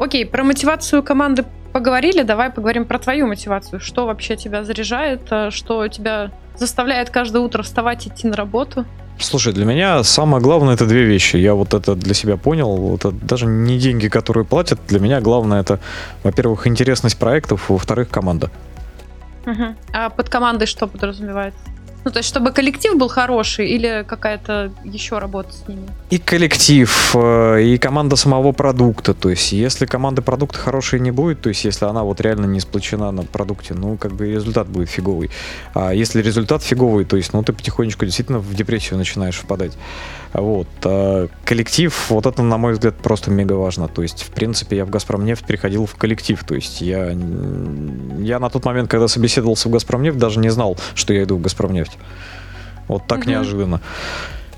[0.00, 3.78] Окей, про мотивацию команды поговорили, давай поговорим про твою мотивацию.
[3.80, 8.84] Что вообще тебя заряжает, э, что тебя заставляет каждое утро вставать, идти на работу?
[9.20, 11.36] Слушай, для меня самое главное это две вещи.
[11.36, 12.94] Я вот это для себя понял.
[12.94, 14.78] Это даже не деньги, которые платят.
[14.88, 15.78] Для меня главное это,
[16.24, 18.50] во-первых, интересность проектов, во-вторых, команда.
[19.46, 19.74] Угу.
[19.92, 21.60] А под командой что подразумевается?
[22.04, 25.82] Ну, то есть, чтобы коллектив был хороший или какая-то еще работа с ними?
[26.10, 29.12] И коллектив, э, и команда самого продукта.
[29.14, 32.60] То есть, если команды продукта хорошей не будет, то есть, если она вот реально не
[32.60, 35.30] сплочена на продукте, ну, как бы результат будет фиговый.
[35.74, 39.72] А если результат фиговый, то есть, ну, ты потихонечку действительно в депрессию начинаешь впадать.
[40.32, 40.68] Вот.
[40.84, 43.88] А коллектив, вот это, на мой взгляд, просто мега важно.
[43.88, 46.42] То есть, в принципе, я в Газпромнефть переходил в коллектив.
[46.44, 47.10] То есть, я,
[48.18, 51.40] я на тот момент, когда собеседовался в Газпромнефть, даже не знал, что я иду в
[51.40, 51.98] Газпромнефть.
[52.88, 53.30] Вот так угу.
[53.30, 53.80] неожиданно.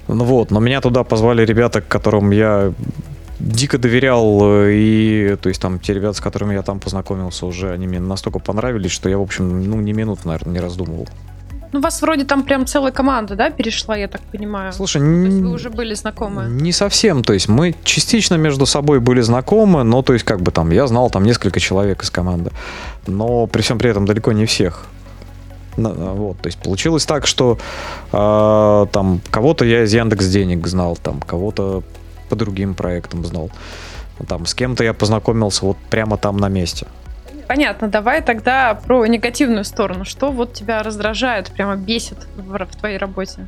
[0.09, 2.73] Ну вот, но меня туда позвали ребята, которым я
[3.39, 7.73] дико доверял, э, и то есть там те ребята, с которыми я там познакомился уже,
[7.73, 11.09] они мне настолько понравились, что я, в общем, ну, ни минут, наверное, не раздумывал.
[11.73, 14.73] Ну, вас вроде там прям целая команда, да, перешла, я так понимаю?
[14.73, 16.45] Слушай, то есть вы уже были знакомы?
[16.49, 20.51] Не совсем, то есть мы частично между собой были знакомы, но то есть как бы
[20.53, 22.51] там, я знал там несколько человек из команды,
[23.07, 24.85] но при всем при этом далеко не всех.
[25.77, 27.59] Вот, то есть получилось так, что
[28.13, 31.83] э, там кого-то я из Яндекс Денег знал, там кого-то
[32.29, 33.51] по другим проектам знал,
[34.29, 36.87] там с кем-то я познакомился вот прямо там на месте.
[37.53, 40.07] Понятно, давай тогда про негативную сторону.
[40.07, 43.47] Что вот тебя раздражает, прямо бесит в, в твоей работе?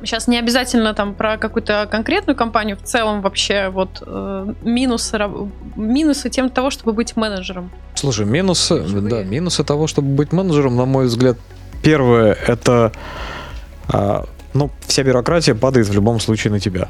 [0.00, 5.16] Сейчас не обязательно там про какую-то конкретную компанию, в целом вообще вот э, минусы,
[5.76, 7.70] минусы тем того, чтобы быть менеджером.
[7.94, 9.08] Слушай, минусы, Живые.
[9.08, 11.36] да, минусы того, чтобы быть менеджером, на мой взгляд,
[11.84, 12.90] первое это,
[13.92, 16.88] э, ну, вся бюрократия падает в любом случае на тебя.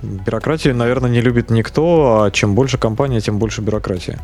[0.00, 4.18] Бюрократию, наверное, не любит никто, а чем больше компания, тем больше бюрократии.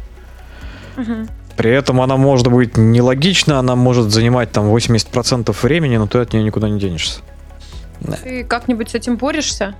[0.96, 1.26] Угу.
[1.56, 6.32] При этом она может быть нелогична, она может занимать там 80% времени, но ты от
[6.32, 7.20] нее никуда не денешься.
[8.22, 9.74] Ты как-нибудь с этим борешься?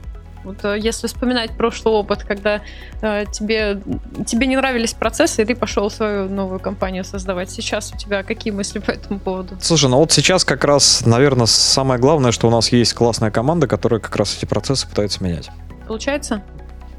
[0.45, 2.63] Вот э, если вспоминать прошлый опыт, когда
[3.01, 3.81] э, тебе,
[4.27, 7.51] тебе не нравились процессы, и ты пошел свою новую компанию создавать.
[7.51, 9.57] Сейчас у тебя какие мысли по этому поводу?
[9.61, 13.69] Слушай, ну вот сейчас как раз, наверное, самое главное, что у нас есть классная команда,
[13.69, 15.51] которая как раз эти процессы пытается менять.
[15.87, 16.43] Получается?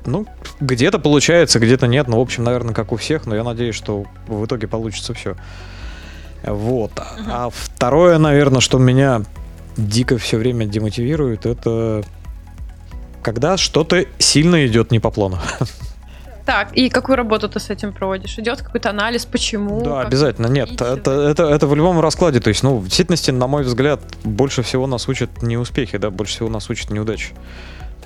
[0.05, 0.25] Ну,
[0.59, 2.07] где-то получается, где-то нет.
[2.07, 5.35] Ну, в общем, наверное, как у всех, но я надеюсь, что в итоге получится все.
[6.43, 6.91] Вот.
[6.91, 7.29] Uh-huh.
[7.29, 9.21] А второе, наверное, что меня
[9.77, 12.03] дико все время демотивирует, это
[13.21, 15.39] когда что-то сильно идет не по плану.
[16.45, 18.37] Так, и какую работу ты с этим проводишь?
[18.37, 19.81] Идет какой-то анализ, почему?
[19.81, 20.47] Да, обязательно.
[20.47, 22.41] Нет, это, это, это в любом раскладе.
[22.41, 26.09] То есть, ну, в действительности, на мой взгляд, больше всего нас учат не успехи, да,
[26.09, 27.33] больше всего нас учат неудачи.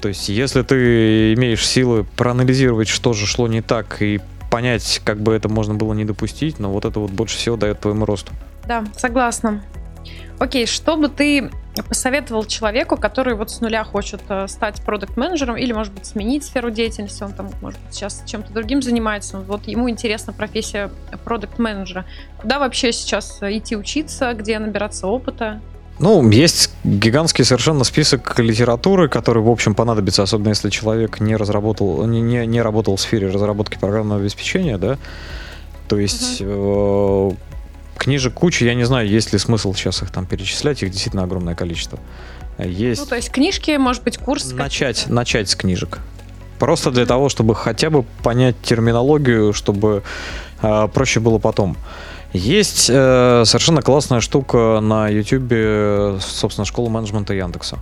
[0.02, 5.20] То есть, если ты имеешь силы проанализировать, что же шло не так, и понять, как
[5.20, 8.32] бы это можно было не допустить, но вот это вот больше всего дает твоему росту.
[8.68, 9.62] Да, согласна.
[10.40, 11.50] Окей, что бы ты
[11.90, 16.70] посоветовал человеку, который вот с нуля хочет э, стать продукт-менеджером или, может быть, сменить сферу
[16.70, 20.92] деятельности, он там, может быть, сейчас чем-то другим занимается, вот ему интересна профессия
[21.24, 22.06] продукт-менеджера.
[22.40, 25.60] Куда вообще сейчас идти учиться, где набираться опыта?
[26.00, 32.06] Ну, есть гигантский совершенно список литературы, который, в общем, понадобится, особенно если человек не разработал,
[32.06, 34.98] не, не, не работал в сфере разработки программного обеспечения, да.
[35.88, 37.34] То есть uh-huh.
[37.34, 41.24] э, книжек куча, я не знаю, есть ли смысл сейчас их там перечислять, их действительно
[41.24, 42.00] огромное количество.
[42.60, 43.02] Есть.
[43.02, 44.52] Ну, то есть книжки, может быть, курс.
[44.52, 46.00] Начать, начать с книжек.
[46.60, 50.04] Просто для того, чтобы хотя бы понять терминологию, чтобы
[50.62, 51.78] э, проще было потом.
[52.34, 57.78] Есть э, совершенно классная штука на YouTube, собственно, школа менеджмента Яндекса.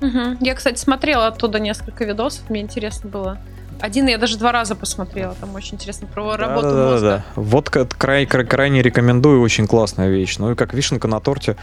[0.00, 0.38] Угу.
[0.40, 3.38] Я, кстати, смотрела оттуда несколько видосов, мне интересно было.
[3.80, 7.08] Один я даже два раза посмотрела, там очень интересно про работу да, мозга.
[7.08, 7.24] Да, да.
[7.40, 10.38] Вот край, край, крайне рекомендую, очень классная вещь.
[10.38, 11.56] Ну и как вишенка на торте,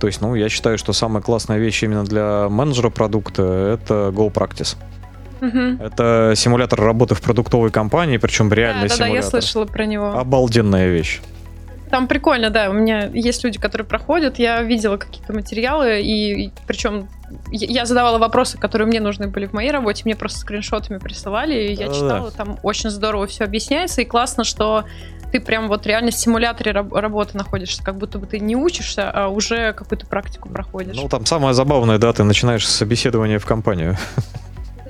[0.00, 3.42] то есть, ну, я считаю, что самая классная вещь именно для менеджера продукта
[3.78, 4.76] это Go Practice.
[5.40, 5.84] Угу.
[5.84, 9.30] Это симулятор работы в продуктовой компании, причем реальный да, да, симулятор.
[9.30, 10.18] Да, я слышала про него.
[10.18, 11.20] Обалденная вещь.
[11.90, 12.70] Там прикольно, да.
[12.70, 14.38] У меня есть люди, которые проходят.
[14.38, 17.08] Я видела какие-то материалы, и, и причем
[17.50, 20.02] я задавала вопросы, которые мне нужны были в моей работе.
[20.04, 22.30] Мне просто скриншотами присылали, и я читала.
[22.30, 24.84] Там очень здорово все объясняется, и классно, что
[25.32, 29.10] ты прям вот реально в симуляторе раб- работы находишься, как будто бы ты не учишься,
[29.10, 30.96] а уже какую-то практику проходишь.
[30.96, 33.96] Ну, там самое забавное, да, ты начинаешь собеседование в компанию.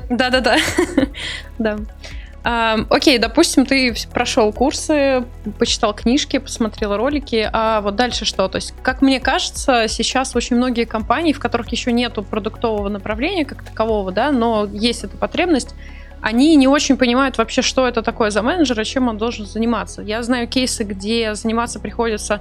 [0.08, 0.56] Да-да-да.
[1.58, 1.76] Да.
[2.48, 5.24] Окей, допустим, ты прошел курсы,
[5.58, 8.48] почитал книжки, посмотрел ролики, а вот дальше что?
[8.48, 13.44] То есть, как мне кажется, сейчас очень многие компании, в которых еще нету продуктового направления
[13.44, 15.74] как такового, да, но есть эта потребность,
[16.22, 20.00] они не очень понимают вообще, что это такое за менеджер и чем он должен заниматься.
[20.00, 22.40] Я знаю кейсы, где заниматься приходится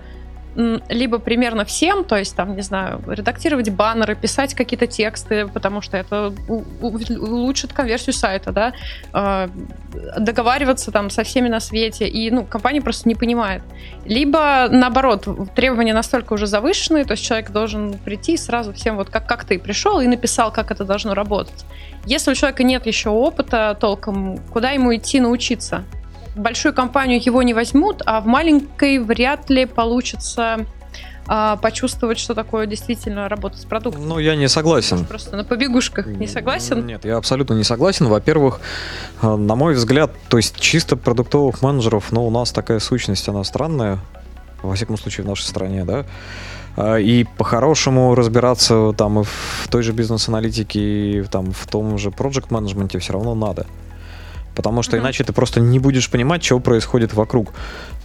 [0.90, 5.98] либо примерно всем, то есть там, не знаю, редактировать баннеры, писать какие-то тексты, потому что
[5.98, 8.74] это улучшит конверсию сайта, да,
[9.14, 9.50] а,
[10.18, 13.62] договариваться там со всеми на свете, и, ну, компания просто не понимает.
[14.06, 19.28] Либо, наоборот, требования настолько уже завышенные, то есть человек должен прийти сразу всем вот как,
[19.28, 21.66] как ты пришел и написал, как это должно работать.
[22.06, 25.84] Если у человека нет еще опыта толком, куда ему идти научиться?
[26.38, 30.66] Большую компанию его не возьмут, а в маленькой вряд ли получится
[31.28, 34.08] а, почувствовать, что такое действительно работа с продуктом.
[34.08, 35.06] Ну, я не согласен.
[35.06, 36.86] Просто на побегушках не согласен?
[36.86, 38.08] Нет, я абсолютно не согласен.
[38.08, 38.62] Во-первых,
[39.22, 43.44] а, на мой взгляд, то есть чисто продуктовых менеджеров, ну, у нас такая сущность, она
[43.44, 44.00] странная,
[44.64, 46.06] во всяком случае, в нашей стране, да,
[46.78, 52.10] а, и по-хорошему разбираться там и в той же бизнес-аналитике, и там в том же
[52.10, 53.66] проект менеджменте все равно надо
[54.58, 55.02] потому что mm-hmm.
[55.02, 57.54] иначе ты просто не будешь понимать, что происходит вокруг.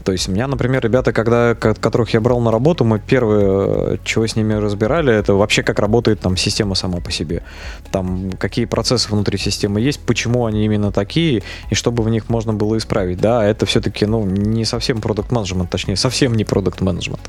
[0.02, 4.26] То есть у меня, например, ребята, когда, которых я брал на работу, мы первое, чего
[4.26, 7.42] с ними разбирали, это вообще как работает там система сама по себе.
[7.90, 12.52] Там какие процессы внутри системы есть, почему они именно такие, и чтобы в них можно
[12.52, 13.20] было исправить.
[13.20, 17.20] Да, это все-таки, ну, не совсем продукт менеджмент точнее, совсем не продукт менеджмент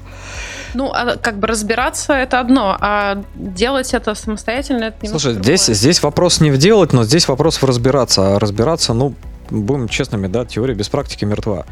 [0.73, 6.01] Ну, а как бы разбираться это одно, а делать это самостоятельно это Слушай, здесь, здесь
[6.01, 8.35] вопрос не в делать, но здесь вопрос в разбираться.
[8.35, 9.13] А разбираться, ну,
[9.49, 11.65] будем честными, да, теория без практики мертва.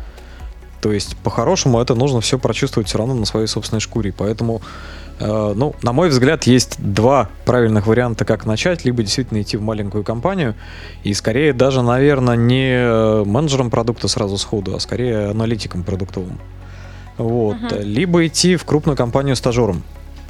[0.82, 4.14] То есть, по-хорошему, это нужно все прочувствовать все равно на своей собственной шкуре.
[4.18, 4.62] Поэтому,
[5.20, 8.84] э, ну, на мой взгляд, есть два правильных варианта, как начать.
[8.84, 10.56] Либо действительно идти в маленькую компанию,
[11.04, 16.40] и скорее даже, наверное, не менеджером продукта сразу сходу, а скорее аналитиком продуктовым.
[17.18, 17.58] Вот.
[17.58, 17.84] Uh-huh.
[17.84, 19.84] Либо идти в крупную компанию стажером.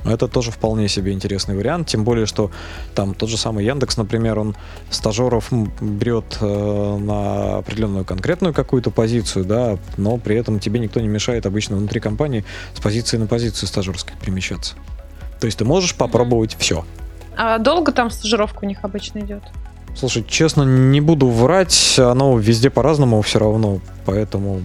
[0.03, 2.51] Это тоже вполне себе интересный вариант, тем более, что
[2.95, 4.55] там тот же самый Яндекс, например, он
[4.89, 11.07] стажеров берет э, на определенную конкретную какую-то позицию, да, но при этом тебе никто не
[11.07, 14.75] мешает обычно внутри компании с позиции на позицию стажерской перемещаться.
[15.39, 16.85] То есть ты можешь попробовать все.
[17.37, 19.43] А долго там стажировка у них обычно идет?
[19.95, 24.61] Слушай, честно, не буду врать, оно везде по-разному все равно, поэтому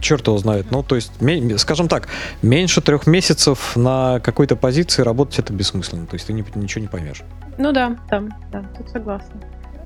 [0.00, 0.70] черт его знает.
[0.70, 1.12] Ну, то есть,
[1.58, 2.08] скажем так,
[2.42, 6.06] меньше трех месяцев на какой-то позиции работать это бессмысленно.
[6.06, 7.22] То есть ты ничего не поймешь.
[7.58, 9.40] Ну да, да, да, тут согласна.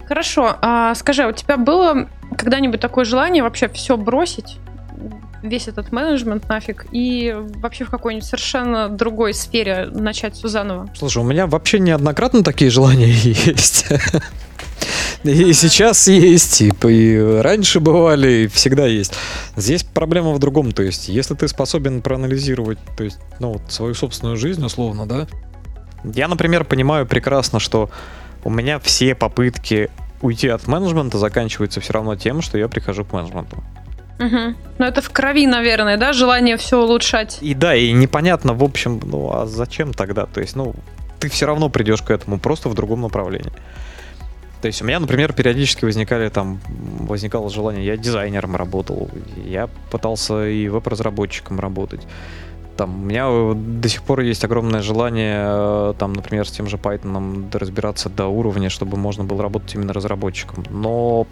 [0.07, 4.59] Хорошо, а скажи, а у тебя было когда-нибудь такое желание вообще все бросить?
[5.42, 10.88] Весь этот менеджмент нафиг и вообще в какой-нибудь совершенно другой сфере начать все заново?
[10.94, 13.87] Слушай, у меня вообще неоднократно такие желания есть.
[15.24, 19.14] И сейчас есть, и, и раньше бывали, и всегда есть.
[19.57, 23.94] Здесь проблема в другом, то есть, если ты способен проанализировать, то есть, ну, вот, свою
[23.94, 25.27] собственную жизнь, условно, да.
[26.05, 27.90] Я, например, понимаю прекрасно, что
[28.44, 29.90] у меня все попытки
[30.22, 33.62] уйти от менеджмента заканчиваются все равно тем, что я прихожу к менеджменту.
[34.18, 34.54] Угу.
[34.78, 37.38] Ну, это в крови, наверное, да, желание все улучшать.
[37.40, 40.26] И да, и непонятно, в общем, ну, а зачем тогда?
[40.26, 40.74] То есть, ну,
[41.20, 43.52] ты все равно придешь к этому, просто в другом направлении.
[44.61, 50.48] То есть у меня, например, периодически возникали там, возникало желание, я дизайнером работал, я пытался
[50.48, 52.07] и веб-разработчиком работать.
[52.76, 56.76] Там, у меня до сих пор есть огромное желание, э, там, например, с тем же
[56.76, 60.64] Python разбираться до уровня, чтобы можно было работать именно разработчиком.
[60.70, 61.26] Но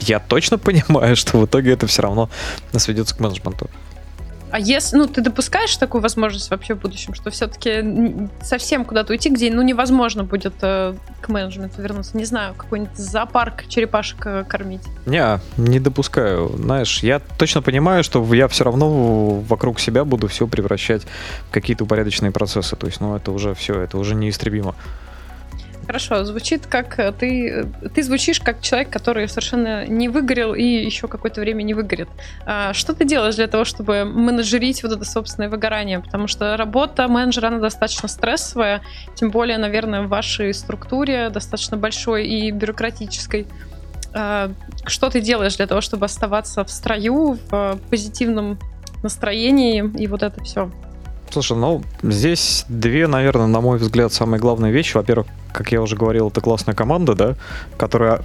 [0.00, 2.28] я точно понимаю, что в итоге это все равно
[2.72, 3.68] сведется к менеджменту.
[4.50, 9.28] А если, ну, ты допускаешь такую возможность вообще в будущем, что все-таки совсем куда-то уйти,
[9.28, 12.16] где, ну, невозможно будет э, к менеджменту вернуться?
[12.16, 14.82] Не знаю, какой-нибудь зоопарк черепашек э, кормить?
[15.04, 16.48] Не, не допускаю.
[16.56, 21.02] Знаешь, я точно понимаю, что я все равно вокруг себя буду все превращать
[21.48, 22.76] в какие-то упорядоченные процессы.
[22.76, 24.74] То есть, ну, это уже все, это уже неистребимо.
[25.86, 30.64] Хорошо, звучит как э, ты, э, ты звучишь как человек, который совершенно не выгорел и
[30.64, 32.08] еще какое-то время не выгорит.
[32.44, 36.00] А что ты делаешь для того, чтобы менеджерить вот это собственное выгорание?
[36.00, 38.82] Потому что работа менеджера, она достаточно стрессовая,
[39.14, 43.46] тем более, наверное, в вашей структуре достаточно большой и бюрократической.
[44.12, 44.50] А
[44.86, 48.58] что ты делаешь для того, чтобы оставаться в строю, в позитивном
[49.04, 50.68] настроении и вот это все?
[51.36, 54.96] Слушай, ну, здесь две, наверное, на мой взгляд, самые главные вещи.
[54.96, 57.34] Во-первых, как я уже говорил, это классная команда, да,
[57.76, 58.22] которая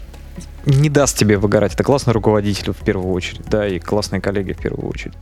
[0.66, 1.74] не даст тебе выгорать.
[1.74, 5.16] Это классный руководитель в первую очередь, да, и классные коллеги в первую очередь.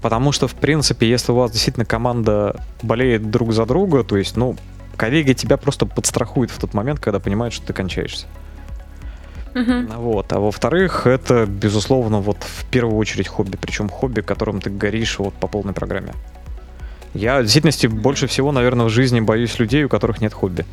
[0.00, 4.38] Потому что, в принципе, если у вас действительно команда болеет друг за друга, то есть,
[4.38, 4.56] ну,
[4.96, 8.24] коллеги тебя просто подстрахуют в тот момент, когда понимают, что ты кончаешься.
[9.52, 9.94] Uh-huh.
[9.96, 10.32] Вот.
[10.32, 13.58] А во-вторых, это, безусловно, вот в первую очередь хобби.
[13.60, 16.14] Причем хобби, которым ты горишь вот по полной программе.
[17.18, 20.64] Я в действительности больше всего, наверное, в жизни боюсь людей, у которых нет хобби.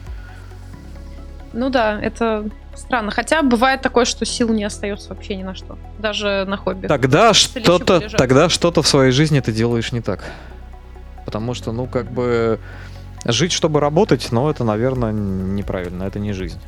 [1.53, 3.10] Ну да, это странно.
[3.10, 5.77] Хотя бывает такое, что сил не остается вообще ни на что.
[5.97, 6.86] Даже на хобби.
[6.86, 10.23] Тогда что-то, тогда что-то в своей жизни ты делаешь не так.
[11.25, 12.60] Потому что, ну, как бы
[13.25, 16.60] жить, чтобы работать, но это, наверное, неправильно, это не жизнь.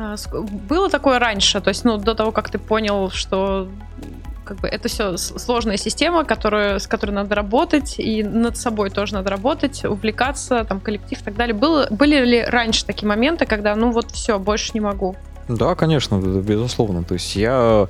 [0.00, 3.68] А, было такое раньше, то есть, ну, до того, как ты понял, что
[4.44, 9.14] как бы это все сложная система, которую, с которой надо работать, и над собой тоже
[9.14, 11.54] надо работать, увлекаться, там, коллектив и так далее.
[11.54, 15.16] Было, были ли раньше такие моменты, когда, ну вот все, больше не могу?
[15.48, 17.04] Да, конечно, безусловно.
[17.04, 17.86] То есть я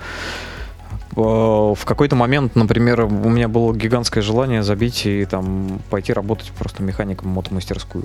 [1.17, 6.51] э, в какой-то момент, например, у меня было гигантское желание забить и там пойти работать
[6.59, 8.05] просто механиком в мотомастерскую.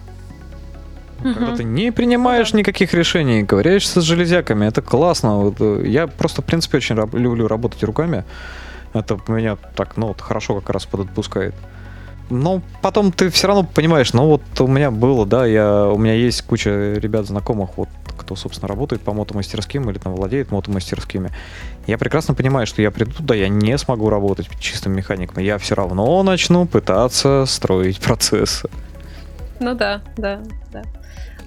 [1.25, 1.33] Угу.
[1.33, 5.37] Когда ты не принимаешь никаких решений, говоришься с железяками, это классно.
[5.39, 8.23] Вот, э, я просто, в принципе, очень раб- люблю работать руками.
[8.93, 11.55] Это меня так, ну, вот, хорошо как раз подотпускает.
[12.29, 16.13] Но потом ты все равно понимаешь, ну вот у меня было, да, я, у меня
[16.13, 21.31] есть куча ребят знакомых, вот кто, собственно, работает по мотомастерским или там владеет мотомастерскими.
[21.85, 25.43] Я прекрасно понимаю, что я приду туда, я не смогу работать чистым механиком.
[25.43, 28.69] Я все равно начну пытаться строить процессы.
[29.59, 30.41] Ну да, да,
[30.71, 30.83] да.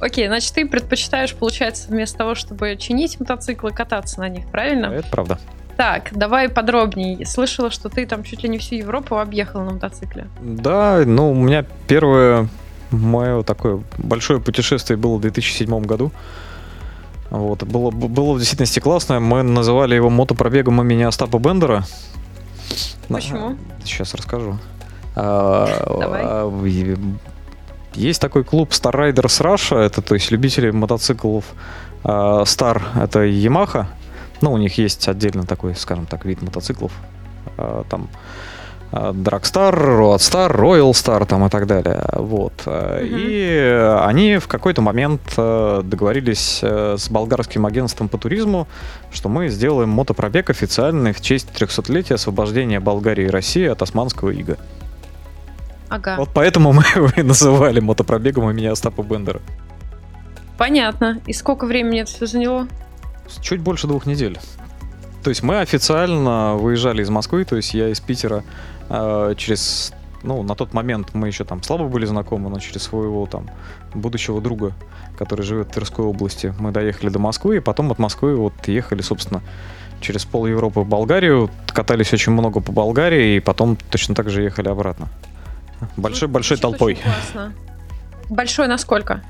[0.01, 4.87] Окей, значит, ты предпочитаешь, получается, вместо того, чтобы чинить мотоциклы, кататься на них, правильно?
[4.87, 5.38] Это правда.
[5.77, 7.25] Так, давай подробнее.
[7.25, 10.27] Слышала, что ты там чуть ли не всю Европу объехал на мотоцикле.
[10.40, 12.49] Да, ну, у меня первое
[12.90, 16.12] мое такое большое путешествие было в 2007 году.
[17.31, 19.21] Вот, было, было в действительности классно.
[19.21, 21.85] Мы называли его мотопробегом имени Остапа Бендера.
[23.09, 23.57] Почему?
[23.85, 24.59] Сейчас расскажу.
[25.14, 25.66] А,
[26.01, 26.25] Давай.
[27.94, 31.44] Есть такой клуб Star Riders Russia, это то есть любители мотоциклов
[32.05, 33.87] uh, Star, это Yamaha.
[34.40, 36.92] Ну, у них есть отдельно такой, скажем так, вид мотоциклов.
[37.57, 38.09] Uh, там
[38.92, 42.05] uh, Dragstar, Roadstar, Royal Star там и так далее.
[42.12, 42.53] Вот.
[42.64, 43.09] Mm-hmm.
[43.09, 48.68] И они в какой-то момент договорились с болгарским агентством по туризму,
[49.11, 54.57] что мы сделаем мотопробег официальный в честь 300-летия освобождения Болгарии и России от османского ига.
[55.88, 56.16] Ага.
[56.18, 59.40] Вот поэтому мы его и называли мотопробегом имени Остапа Бендера.
[60.57, 61.20] Понятно.
[61.27, 62.66] И сколько времени это все заняло?
[63.40, 64.38] Чуть больше двух недель.
[65.22, 68.44] То есть мы официально выезжали из Москвы, то есть я из Питера
[68.88, 73.27] э, через, ну, на тот момент мы еще там слабо были знакомы, но через своего
[73.27, 73.51] там
[73.94, 74.72] будущего друга,
[75.18, 79.03] который живет в Тверской области, мы доехали до Москвы, и потом от Москвы вот ехали,
[79.03, 79.42] собственно,
[80.01, 84.42] через пол Европы в Болгарию, катались очень много по Болгарии, и потом точно так же
[84.42, 85.08] ехали обратно.
[85.96, 86.98] Большой-большой ну, толпой.
[88.29, 89.22] Большой насколько?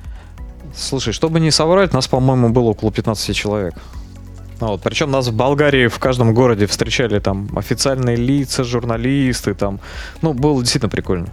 [0.75, 3.75] Слушай, чтобы не соврать, нас, по-моему, было около 15 человек.
[4.61, 4.83] Ну вот.
[4.83, 9.81] Причем нас в Болгарии в каждом городе встречали там официальные лица, журналисты, там.
[10.23, 11.29] Ну, было действительно прикольно.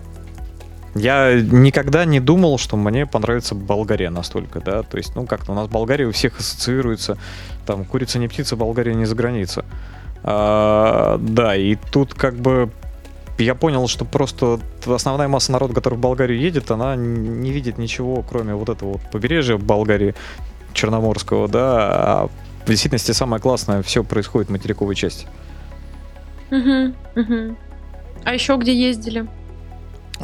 [0.93, 5.55] Я никогда не думал, что мне понравится Болгария настолько, да, то есть, ну, как-то у
[5.55, 7.17] нас Болгария у всех ассоциируется,
[7.65, 9.65] там, курица не птица, Болгария не за граница.
[10.23, 12.71] А, да, и тут как бы
[13.37, 18.23] я понял, что просто основная масса народа, который в Болгарию едет, она не видит ничего,
[18.27, 20.15] кроме вот этого вот побережья Болгарии,
[20.73, 22.29] Черноморского, да, а
[22.65, 25.27] в действительности самое классное все происходит в материковой части.
[26.51, 27.55] Угу, угу.
[28.23, 29.25] А еще где ездили?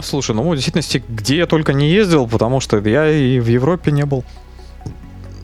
[0.02, 3.92] Слушай, ну в действительности, где я только не ездил, потому что я и в Европе
[3.92, 4.24] не был.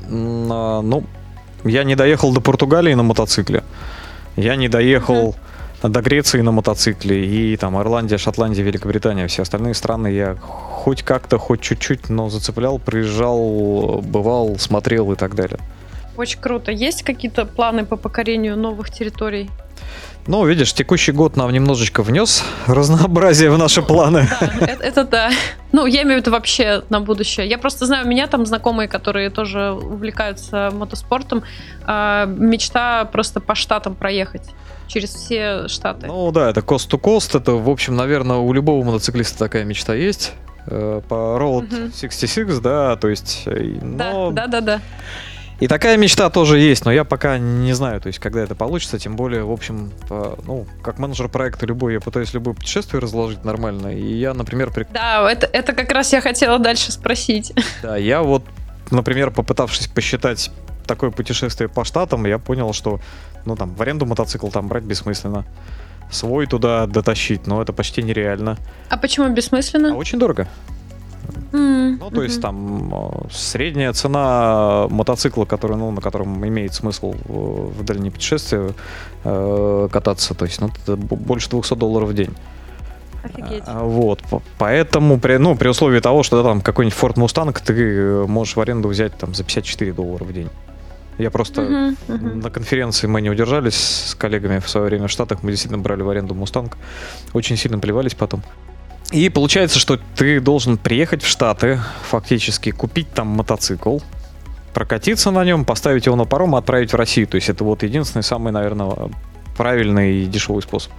[0.09, 1.03] А, ну,
[1.63, 3.63] я не доехал до Португалии на мотоцикле.
[4.35, 5.46] Я не доехал mm-hmm.
[5.83, 7.25] До Греции на мотоцикле.
[7.25, 9.27] И там Ирландия, Шотландия, Великобритания.
[9.27, 15.35] Все остальные страны я хоть как-то, хоть чуть-чуть, но зацеплял, приезжал, бывал, смотрел и так
[15.35, 15.59] далее.
[16.15, 16.71] Очень круто.
[16.71, 19.49] Есть какие-то планы по покорению новых территорий?
[20.25, 24.27] Ну, видишь, текущий год нам немножечко внес разнообразие в наши планы.
[24.41, 25.29] Да, это, это да.
[25.71, 27.47] Ну, я имею в виду вообще на будущее.
[27.47, 31.43] Я просто знаю, у меня там знакомые, которые тоже увлекаются мотоспортом.
[31.87, 34.49] Э, мечта просто по штатам проехать
[34.87, 36.07] через все штаты.
[36.07, 37.37] Ну да, это cost.
[37.37, 40.33] Это, в общем, наверное, у любого мотоциклиста такая мечта есть.
[40.67, 41.91] Э, по Road угу.
[41.91, 43.43] 66, да, то есть...
[43.45, 44.31] Э, но...
[44.31, 44.81] Да, да, да, да.
[45.59, 48.99] И такая мечта тоже есть, но я пока не знаю, то есть, когда это получится,
[48.99, 49.91] тем более, в общем,
[50.45, 54.71] ну, как менеджер проекта любой, я пытаюсь любое путешествие разложить нормально, и я, например...
[54.71, 54.85] При...
[54.93, 57.53] Да, это, это как раз я хотела дальше спросить.
[57.81, 58.43] Да, я вот,
[58.91, 60.51] например, попытавшись посчитать
[60.85, 62.99] такое путешествие по штатам, я понял, что,
[63.47, 65.45] ну, там, в аренду мотоцикл там брать бессмысленно.
[66.11, 68.57] Свой туда дотащить, но это почти нереально.
[68.89, 69.93] А почему бессмысленно?
[69.93, 70.47] А очень дорого.
[71.51, 71.97] Mm-hmm.
[71.99, 77.83] Ну, то есть там э, средняя цена мотоцикла, который, ну, на котором имеет смысл в
[77.83, 78.73] дальние путешествия
[79.23, 82.33] э, кататься, то есть ну, это больше 200 долларов в день.
[83.23, 83.63] Офигеть.
[83.65, 84.21] А, вот,
[84.57, 88.61] поэтому, при, ну, при условии того, что да, там какой-нибудь Ford Mustang ты можешь в
[88.61, 90.49] аренду взять там за 54 доллара в день.
[91.17, 92.33] Я просто uh-huh, uh-huh.
[92.43, 96.03] на конференции мы не удержались с коллегами в свое время в Штатах, мы действительно брали
[96.03, 96.77] в аренду Мустанг,
[97.33, 98.43] очень сильно плевались потом.
[99.11, 103.99] И получается, что ты должен приехать в Штаты, фактически купить там мотоцикл,
[104.73, 107.27] прокатиться на нем, поставить его на паром и отправить в Россию.
[107.27, 109.09] То есть это вот единственный самый, наверное,
[109.55, 110.91] правильный и дешевый способ.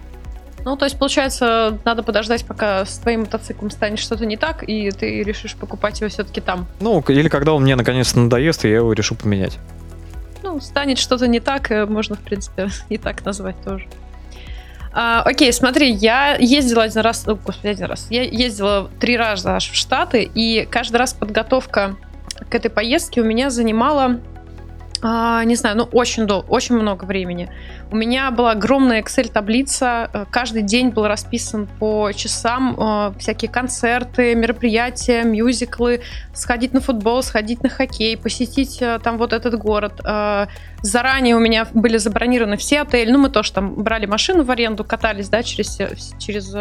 [0.64, 4.90] Ну, то есть, получается, надо подождать, пока с твоим мотоциклом станет что-то не так, и
[4.90, 6.66] ты решишь покупать его все-таки там.
[6.80, 9.58] Ну, или когда он мне наконец-то надоест, и я его решу поменять.
[10.60, 13.86] Станет что-то не так, э, можно, в принципе, и так назвать тоже.
[14.92, 19.56] А, окей, смотри, я ездила один раз, о, господи, один раз, я ездила три раза
[19.56, 21.96] аж в Штаты, и каждый раз подготовка
[22.48, 24.20] к этой поездке у меня занимала
[25.00, 27.48] а, не знаю, ну очень долго, очень много времени.
[27.90, 34.34] У меня была огромная Excel-таблица, э, каждый день был расписан по часам, э, всякие концерты,
[34.34, 36.00] мероприятия, мюзиклы,
[36.34, 40.00] сходить на футбол, сходить на хоккей, посетить э, там вот этот город.
[40.80, 44.84] Заранее у меня были забронированы все отели, ну мы тоже там брали машину в аренду,
[44.84, 45.78] катались, да, через,
[46.18, 46.54] через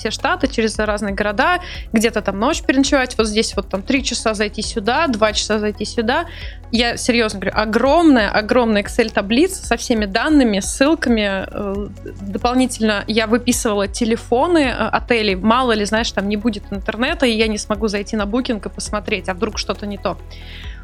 [0.00, 1.60] все штаты, через разные города,
[1.92, 5.84] где-то там ночь переночевать, вот здесь вот там три часа зайти сюда, два часа зайти
[5.84, 6.26] сюда.
[6.72, 11.46] Я серьезно говорю, огромная, огромная Excel-таблица со всеми данными, ссылками.
[11.50, 11.88] Э,
[12.22, 15.34] дополнительно я выписывала телефоны э, отелей.
[15.34, 18.68] Мало ли, знаешь, там не будет интернета, и я не смогу зайти на букинг и
[18.68, 20.16] посмотреть, а вдруг что-то не то.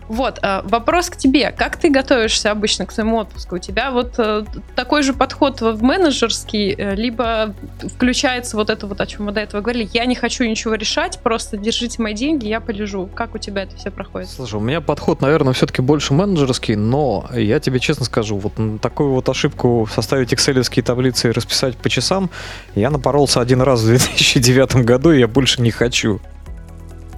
[0.09, 1.51] Вот, э, вопрос к тебе.
[1.51, 3.57] Как ты готовишься обычно к своему отпуску?
[3.57, 4.45] У тебя вот э,
[4.77, 7.55] такой же подход в менеджерский, э, либо
[7.95, 11.19] включается вот это вот, о чем мы до этого говорили, я не хочу ничего решать,
[11.23, 13.09] просто держите мои деньги, я полежу.
[13.15, 14.29] Как у тебя это все проходит?
[14.29, 18.79] Слушай, у меня подход, наверное, все-таки больше менеджерский, но я тебе честно скажу, вот на
[18.79, 22.31] такую вот ошибку составить экселевские таблицы и расписать по часам,
[22.75, 26.21] я напоролся один раз в 2009 году, и я больше не хочу.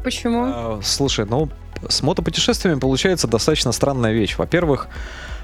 [0.02, 0.44] Почему?
[0.46, 1.50] А, слушай, ну
[1.88, 4.36] с мотопутешествиями получается достаточно странная вещь.
[4.38, 4.88] Во-первых,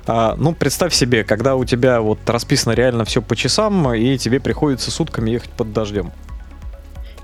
[0.06, 4.40] а, ну, представь себе, когда у тебя вот расписано реально все по часам, и тебе
[4.40, 6.12] приходится сутками ехать под дождем.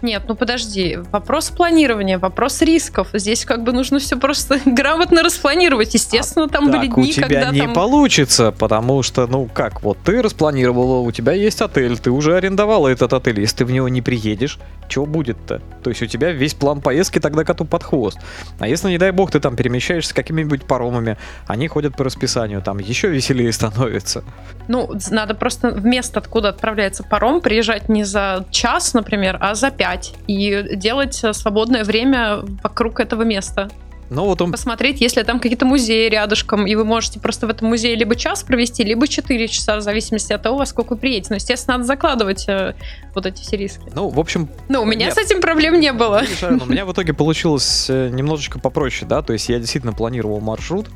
[0.02, 3.08] Нет, ну подожди, вопрос планирования, вопрос рисков.
[3.12, 5.94] Здесь как бы нужно все просто грамотно распланировать.
[5.94, 7.74] Естественно, там а были так дни, у тебя когда не там...
[7.74, 12.88] получится, потому что, ну как, вот ты распланировала, у тебя есть отель, ты уже арендовала
[12.88, 15.60] этот отель, если ты в него не приедешь, что будет-то?
[15.82, 18.18] То есть у тебя весь план поездки тогда коту под хвост.
[18.58, 22.78] А если, не дай бог, ты там перемещаешься какими-нибудь паромами, они ходят по расписанию, там
[22.78, 24.24] еще веселее становится.
[24.68, 29.70] Ну, надо просто в место, откуда отправляется паром, приезжать не за час, например, а за
[29.70, 33.68] пять гулять и делать э, свободное время вокруг этого места.
[34.10, 34.50] Ну, вот он...
[34.50, 38.42] Посмотреть, если там какие-то музеи рядышком, и вы можете просто в этом музее либо час
[38.42, 41.28] провести, либо 4 часа, в зависимости от того, во сколько вы приедете.
[41.30, 42.74] Но, естественно, надо закладывать э,
[43.14, 43.82] вот эти все риски.
[43.94, 44.48] Ну, в общем...
[44.68, 45.14] Ну, у меня нет.
[45.14, 46.24] с этим проблем не было.
[46.42, 50.88] у меня в итоге получилось э, немножечко попроще, да, то есть я действительно планировал маршрут,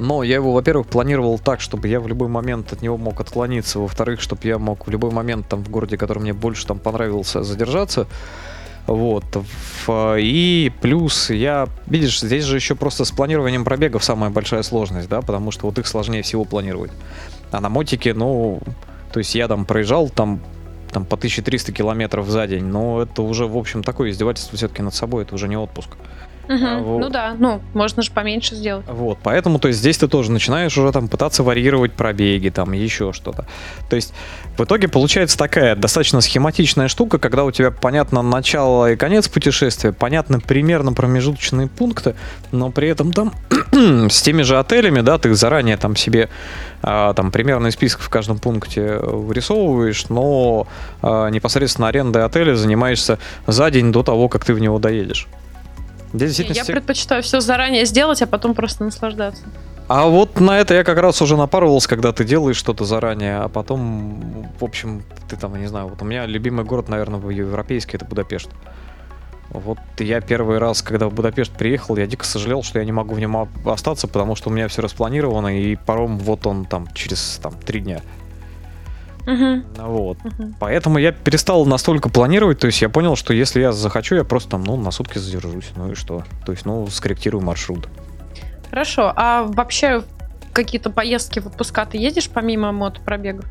[0.00, 3.78] Но я его, во-первых, планировал так, чтобы я в любой момент от него мог отклониться.
[3.78, 7.42] Во-вторых, чтобы я мог в любой момент там в городе, который мне больше там понравился,
[7.42, 8.06] задержаться.
[8.86, 9.24] Вот.
[10.18, 15.20] И плюс я, видишь, здесь же еще просто с планированием пробегов самая большая сложность, да,
[15.20, 16.90] потому что вот их сложнее всего планировать.
[17.50, 18.60] А на мотике, ну,
[19.12, 20.40] то есть я там проезжал там
[20.90, 24.92] там по 1300 километров за день, но это уже, в общем, такое издевательство все-таки над
[24.92, 25.90] собой, это уже не отпуск.
[25.90, 25.98] Угу.
[26.50, 26.98] А, вот.
[26.98, 28.84] Ну да, ну, можно же поменьше сделать.
[28.88, 33.12] Вот, поэтому, то есть, здесь ты тоже начинаешь уже там пытаться варьировать пробеги, там, еще
[33.12, 33.46] что-то.
[33.88, 34.12] То есть,
[34.58, 39.92] в итоге получается такая достаточно схематичная штука, когда у тебя понятно начало и конец путешествия,
[39.92, 42.16] понятны примерно промежуточные пункты,
[42.50, 43.32] но при этом там
[44.10, 46.28] с теми же отелями, да, ты заранее там себе
[46.82, 50.66] а, там примерный список в каждом пункте вырисовываешь, но
[51.00, 55.28] а, непосредственно арендой отеля занимаешься за день до того, как ты в него доедешь.
[56.12, 59.42] Я предпочитаю все заранее сделать, а потом просто наслаждаться.
[59.88, 63.48] А вот на это я как раз уже напарывался, когда ты делаешь что-то заранее, а
[63.48, 68.04] потом, в общем, ты там, не знаю, вот у меня любимый город, наверное, европейский, это
[68.04, 68.50] Будапешт.
[69.48, 73.16] Вот я первый раз, когда в Будапешт приехал, я дико сожалел, что я не могу
[73.16, 77.40] в нем остаться, потому что у меня все распланировано, и паром вот он там через
[77.42, 78.00] там три дня.
[79.30, 79.62] Угу.
[79.86, 80.18] Вот.
[80.24, 80.54] Угу.
[80.58, 84.50] Поэтому я перестал настолько планировать, то есть я понял, что если я захочу, я просто
[84.50, 86.24] там, ну, на сутки задержусь, ну и что?
[86.44, 87.88] То есть, ну, скорректирую маршрут.
[88.70, 90.02] Хорошо, а вообще
[90.52, 93.44] какие-то поездки в отпуска ты едешь помимо мотопробегов?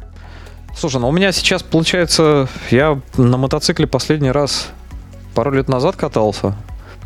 [0.76, 4.70] Слушай, ну у меня сейчас получается, я на мотоцикле последний раз
[5.34, 6.56] пару лет назад катался.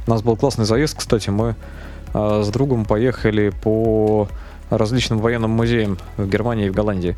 [0.05, 1.55] У нас был классный заезд, кстати, мы
[2.13, 4.27] э, с другом поехали по
[4.69, 7.15] различным военным музеям в Германии и в Голландии.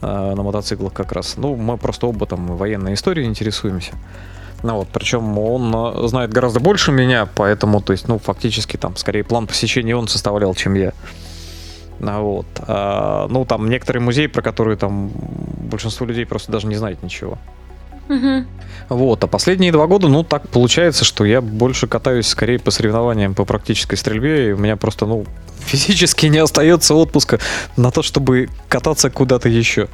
[0.00, 1.36] Э, на мотоциклах как раз.
[1.36, 3.92] Ну, мы просто оба там военной историей интересуемся.
[4.62, 8.96] Ну вот, причем он э, знает гораздо больше меня, поэтому, то есть, ну, фактически там
[8.96, 10.92] скорее план посещения он составлял, чем я.
[11.98, 12.46] Ну, вот.
[12.60, 15.10] А, ну, там некоторые музеи, про которые там
[15.70, 17.38] большинство людей просто даже не знает ничего.
[18.08, 18.44] Угу.
[18.90, 23.34] Вот, а последние два года, ну, так получается, что я больше катаюсь скорее по соревнованиям
[23.34, 25.26] по практической стрельбе, и у меня просто, ну,
[25.60, 27.38] физически не остается отпуска
[27.76, 29.88] на то, чтобы кататься куда-то еще.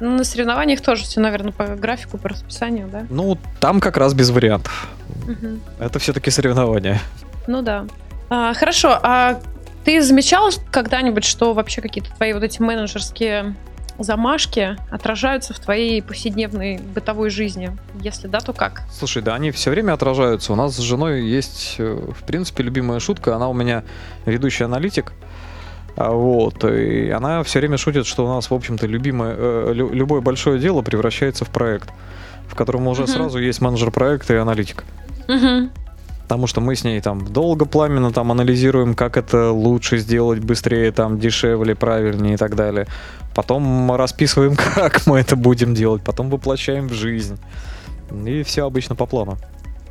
[0.00, 3.06] Ну, на соревнованиях тоже все, наверное, по графику, по расписанию, да?
[3.10, 4.88] Ну, там как раз без вариантов.
[5.24, 5.60] Угу.
[5.80, 7.00] Это все-таки соревнования.
[7.46, 7.86] Ну да.
[8.30, 9.40] А, хорошо, а
[9.84, 13.56] ты замечал когда-нибудь, что вообще какие-то твои вот эти менеджерские
[13.98, 17.76] замашки отражаются в твоей повседневной бытовой жизни?
[18.00, 18.82] Если да, то как?
[18.90, 20.52] Слушай, да, они все время отражаются.
[20.52, 23.36] У нас с женой есть, э, в принципе, любимая шутка.
[23.36, 23.84] Она у меня
[24.26, 25.12] ведущий аналитик.
[25.96, 30.20] А вот, и она все время шутит, что у нас, в общем-то, любимое, э, любое
[30.20, 31.90] большое дело превращается в проект,
[32.46, 33.08] в котором уже uh-huh.
[33.08, 34.84] сразу есть менеджер проекта и аналитик.
[35.26, 35.70] Uh-huh.
[36.28, 40.92] Потому что мы с ней там долго пламенно там анализируем, как это лучше сделать, быстрее,
[40.92, 42.86] там, дешевле, правильнее и так далее.
[43.34, 47.38] Потом расписываем, как мы это будем делать, потом воплощаем в жизнь.
[48.26, 49.38] И все обычно по плану.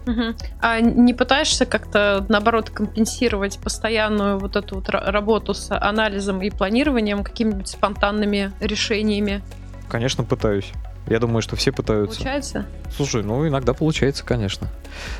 [0.06, 0.36] Угу.
[0.62, 7.24] А не пытаешься как-то, наоборот, компенсировать постоянную вот эту вот работу с анализом и планированием
[7.24, 9.42] какими-нибудь спонтанными решениями?
[9.90, 10.72] Конечно, пытаюсь.
[11.08, 12.18] Я думаю, что все пытаются.
[12.18, 12.66] Получается?
[12.96, 14.68] Слушай, ну иногда получается, конечно.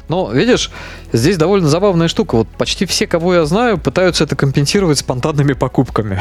[0.10, 0.72] Но, видишь,
[1.14, 2.36] здесь довольно забавная штука.
[2.36, 6.20] Вот почти все, кого я знаю, пытаются это компенсировать спонтанными покупками.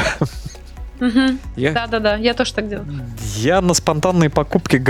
[1.00, 1.38] Угу.
[1.56, 1.72] Я...
[1.72, 2.86] Да-да-да, я тоже так делаю.
[3.36, 4.82] Я на спонтанные покупки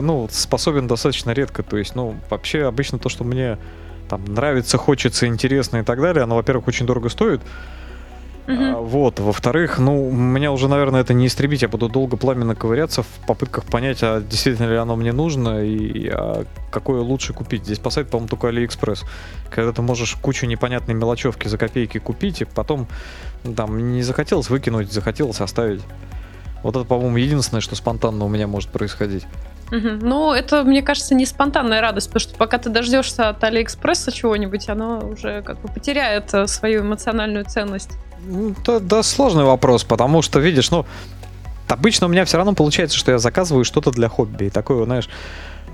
[0.00, 1.62] ну, способен достаточно редко.
[1.62, 3.58] То есть, ну, вообще обычно то, что мне
[4.08, 7.40] там нравится, хочется, интересно и так далее, оно, во-первых, очень дорого стоит.
[8.46, 11.62] А, вот, во-вторых, ну, меня уже, наверное, это не истребить.
[11.62, 16.08] Я буду долго пламенно ковыряться в попытках понять, а действительно ли оно мне нужно и
[16.08, 17.64] а какое лучше купить.
[17.64, 19.04] Здесь спасает, по-моему, только Алиэкспресс.
[19.50, 22.88] Когда ты можешь кучу непонятной мелочевки за копейки купить, и потом
[23.56, 25.82] там не захотелось выкинуть, захотелось оставить.
[26.62, 29.26] Вот это, по-моему, единственное, что спонтанно у меня может происходить.
[29.72, 30.06] Угу.
[30.06, 34.68] Ну, это, мне кажется, не спонтанная радость, потому что пока ты дождешься от Алиэкспресса чего-нибудь,
[34.68, 37.92] оно уже как бы потеряет э, свою эмоциональную ценность.
[38.26, 40.84] Ну, да, да, сложный вопрос, потому что, видишь, ну,
[41.68, 44.44] обычно у меня все равно получается, что я заказываю что-то для хобби.
[44.44, 45.08] И такое, знаешь,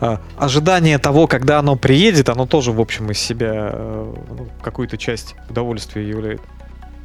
[0.00, 4.96] а, ожидание того, когда оно приедет, оно тоже, в общем, из себя э, ну, какую-то
[4.96, 6.46] часть удовольствия является.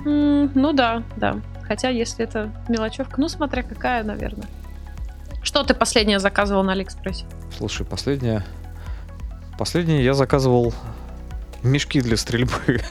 [0.05, 1.37] Mm, ну да, да.
[1.63, 4.47] Хотя, если это мелочевка, ну, смотря какая, наверное.
[5.43, 7.25] Что ты последнее заказывал на Алиэкспрессе?
[7.57, 8.43] Слушай, последнее...
[9.59, 10.73] Последнее я заказывал
[11.61, 12.81] мешки для стрельбы.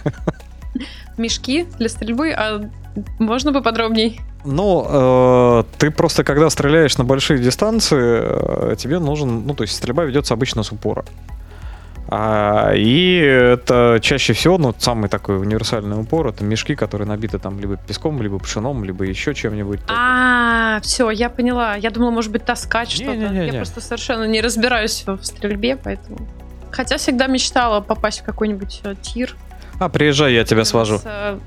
[1.17, 2.71] мешки для стрельбы, а
[3.19, 4.21] можно поподробней?
[4.45, 9.75] Ну, э, ты просто, когда стреляешь на большие дистанции, э, тебе нужен, ну, то есть
[9.75, 11.05] стрельба ведется обычно с упора.
[12.15, 17.59] А, и это чаще всего, ну, самый такой универсальный упор, это мешки, которые набиты там
[17.59, 19.81] либо песком, либо пшеном, либо еще чем-нибудь.
[19.89, 21.75] А, все, я поняла.
[21.77, 23.33] Я думала, может быть, таскать что-то.
[23.33, 26.19] Я просто совершенно не разбираюсь в стрельбе, поэтому...
[26.71, 29.35] Хотя всегда мечтала попасть в какой-нибудь э, тир.
[29.79, 31.01] А, приезжай, я тебя свожу.
[31.05, 31.39] э,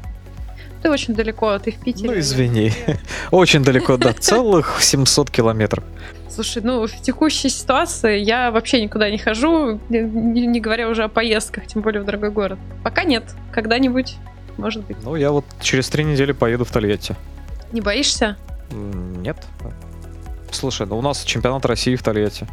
[0.81, 2.09] Ты очень далеко, ты в Питере.
[2.09, 2.71] Ну, извини.
[3.31, 5.83] Очень далеко, да, целых 700 километров.
[6.35, 11.07] Слушай, ну в текущей ситуации я вообще никуда не хожу, не, не- говоря уже о
[11.07, 12.59] поездках, тем более в другой город.
[12.83, 13.23] Пока нет,
[13.53, 14.17] когда-нибудь,
[14.57, 14.97] может быть.
[15.01, 17.15] Ну, я вот через три недели поеду в Тольятти.
[17.71, 18.35] Не боишься?
[18.71, 19.37] Нет.
[20.51, 22.45] Слушай, ну у нас чемпионат России в Тольятти.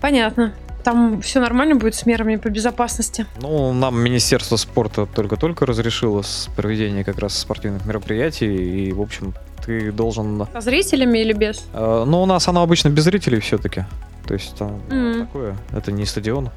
[0.00, 0.52] Понятно.
[0.82, 3.26] Там все нормально будет с мерами по безопасности.
[3.40, 9.32] Ну, нам Министерство спорта только-только разрешило с проведение как раз спортивных мероприятий, и, в общем,
[9.64, 10.46] ты должен...
[10.52, 11.64] Со зрителями или без?
[11.72, 13.84] Э, Ну, у нас оно обычно без зрителей все-таки.
[14.26, 15.26] То есть там Мгм.
[15.26, 16.50] такое, это не стадион.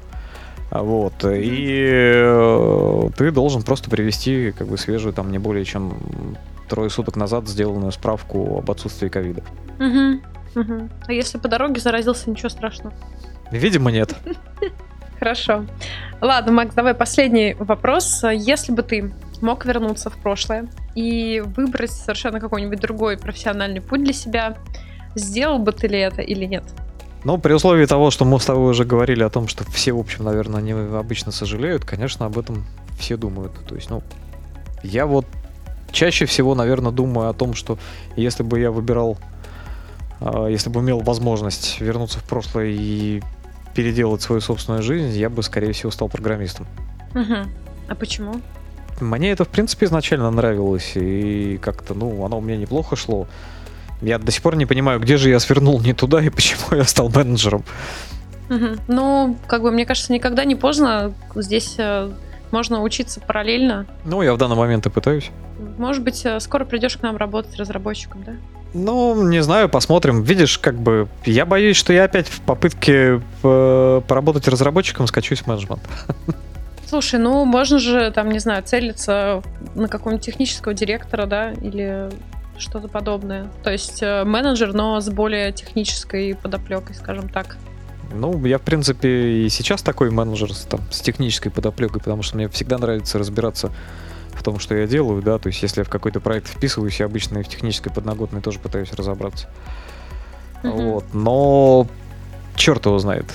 [0.70, 1.24] А Вот.
[1.24, 5.94] И э, ты должен просто привести как бы свежую, там не более чем
[6.68, 9.42] трое суток назад сделанную справку об отсутствии ковида.
[9.78, 10.20] Угу.
[11.06, 12.94] А если по дороге заразился, ничего страшного.
[13.52, 14.14] Видимо, нет.
[15.18, 15.64] Хорошо.
[16.20, 18.22] Ладно, Макс, давай последний вопрос.
[18.24, 24.12] Если бы ты мог вернуться в прошлое и выбрать совершенно какой-нибудь другой профессиональный путь для
[24.12, 24.56] себя,
[25.14, 26.64] сделал бы ты ли это или нет?
[27.24, 29.98] Ну, при условии того, что мы с тобой уже говорили о том, что все, в
[29.98, 32.64] общем, наверное, они обычно сожалеют, конечно, об этом
[32.98, 33.52] все думают.
[33.68, 34.02] То есть, ну,
[34.82, 35.26] я вот
[35.90, 37.78] чаще всего, наверное, думаю о том, что
[38.14, 39.18] если бы я выбирал,
[40.20, 43.22] а, если бы имел возможность вернуться в прошлое и
[43.74, 46.66] переделать свою собственную жизнь, я бы, скорее всего, стал программистом.
[47.14, 47.36] Угу.
[47.88, 48.40] А почему?
[49.00, 53.26] Мне это, в принципе, изначально нравилось, и как-то, ну, оно у меня неплохо шло.
[54.02, 56.84] Я до сих пор не понимаю, где же я свернул не туда и почему я
[56.84, 57.64] стал менеджером.
[58.88, 61.12] Ну, как бы, мне кажется, никогда не поздно.
[61.34, 62.10] Здесь э,
[62.52, 63.86] можно учиться параллельно.
[64.04, 65.30] Ну, я в данный момент и пытаюсь.
[65.78, 68.32] Может быть, э, скоро придешь к нам работать разработчиком, да?
[68.72, 70.22] Ну, не знаю, посмотрим.
[70.22, 75.46] Видишь, как бы я боюсь, что я опять в попытке э, поработать разработчиком скачусь в
[75.46, 75.80] менеджмент.
[76.88, 79.42] Слушай, ну можно же, там, не знаю, целиться
[79.74, 82.10] на какого-нибудь технического директора, да, или
[82.58, 83.48] что-то подобное.
[83.62, 87.56] То есть э, менеджер, но с более технической подоплекой, скажем так.
[88.14, 92.48] Ну, я, в принципе, и сейчас такой менеджер там, с технической подоплекой, потому что мне
[92.48, 93.72] всегда нравится разбираться
[94.32, 97.06] в том, что я делаю, да, то есть если я в какой-то проект вписываюсь, я
[97.06, 99.48] обычно и в технической подноготной тоже пытаюсь разобраться.
[100.62, 100.72] Мгм.
[100.72, 101.86] Вот, но
[102.54, 103.26] черт его знает.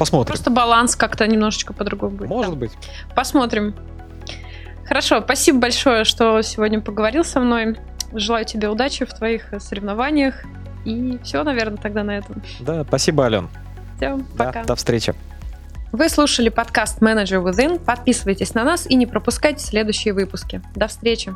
[0.00, 0.28] Посмотрим.
[0.28, 2.30] Просто баланс как-то немножечко по-другому будет.
[2.30, 2.56] Может да.
[2.58, 2.72] быть.
[3.14, 3.74] Посмотрим.
[4.86, 7.76] Хорошо, спасибо большое, что сегодня поговорил со мной.
[8.14, 10.42] Желаю тебе удачи в твоих э, соревнованиях.
[10.86, 12.42] И все, наверное, тогда на этом.
[12.60, 13.50] Да, спасибо, Ален.
[13.98, 14.64] Все, Да, пока.
[14.64, 15.12] до встречи.
[15.92, 17.78] Вы слушали подкаст Manager Within.
[17.78, 20.62] Подписывайтесь на нас и не пропускайте следующие выпуски.
[20.74, 21.34] До встречи.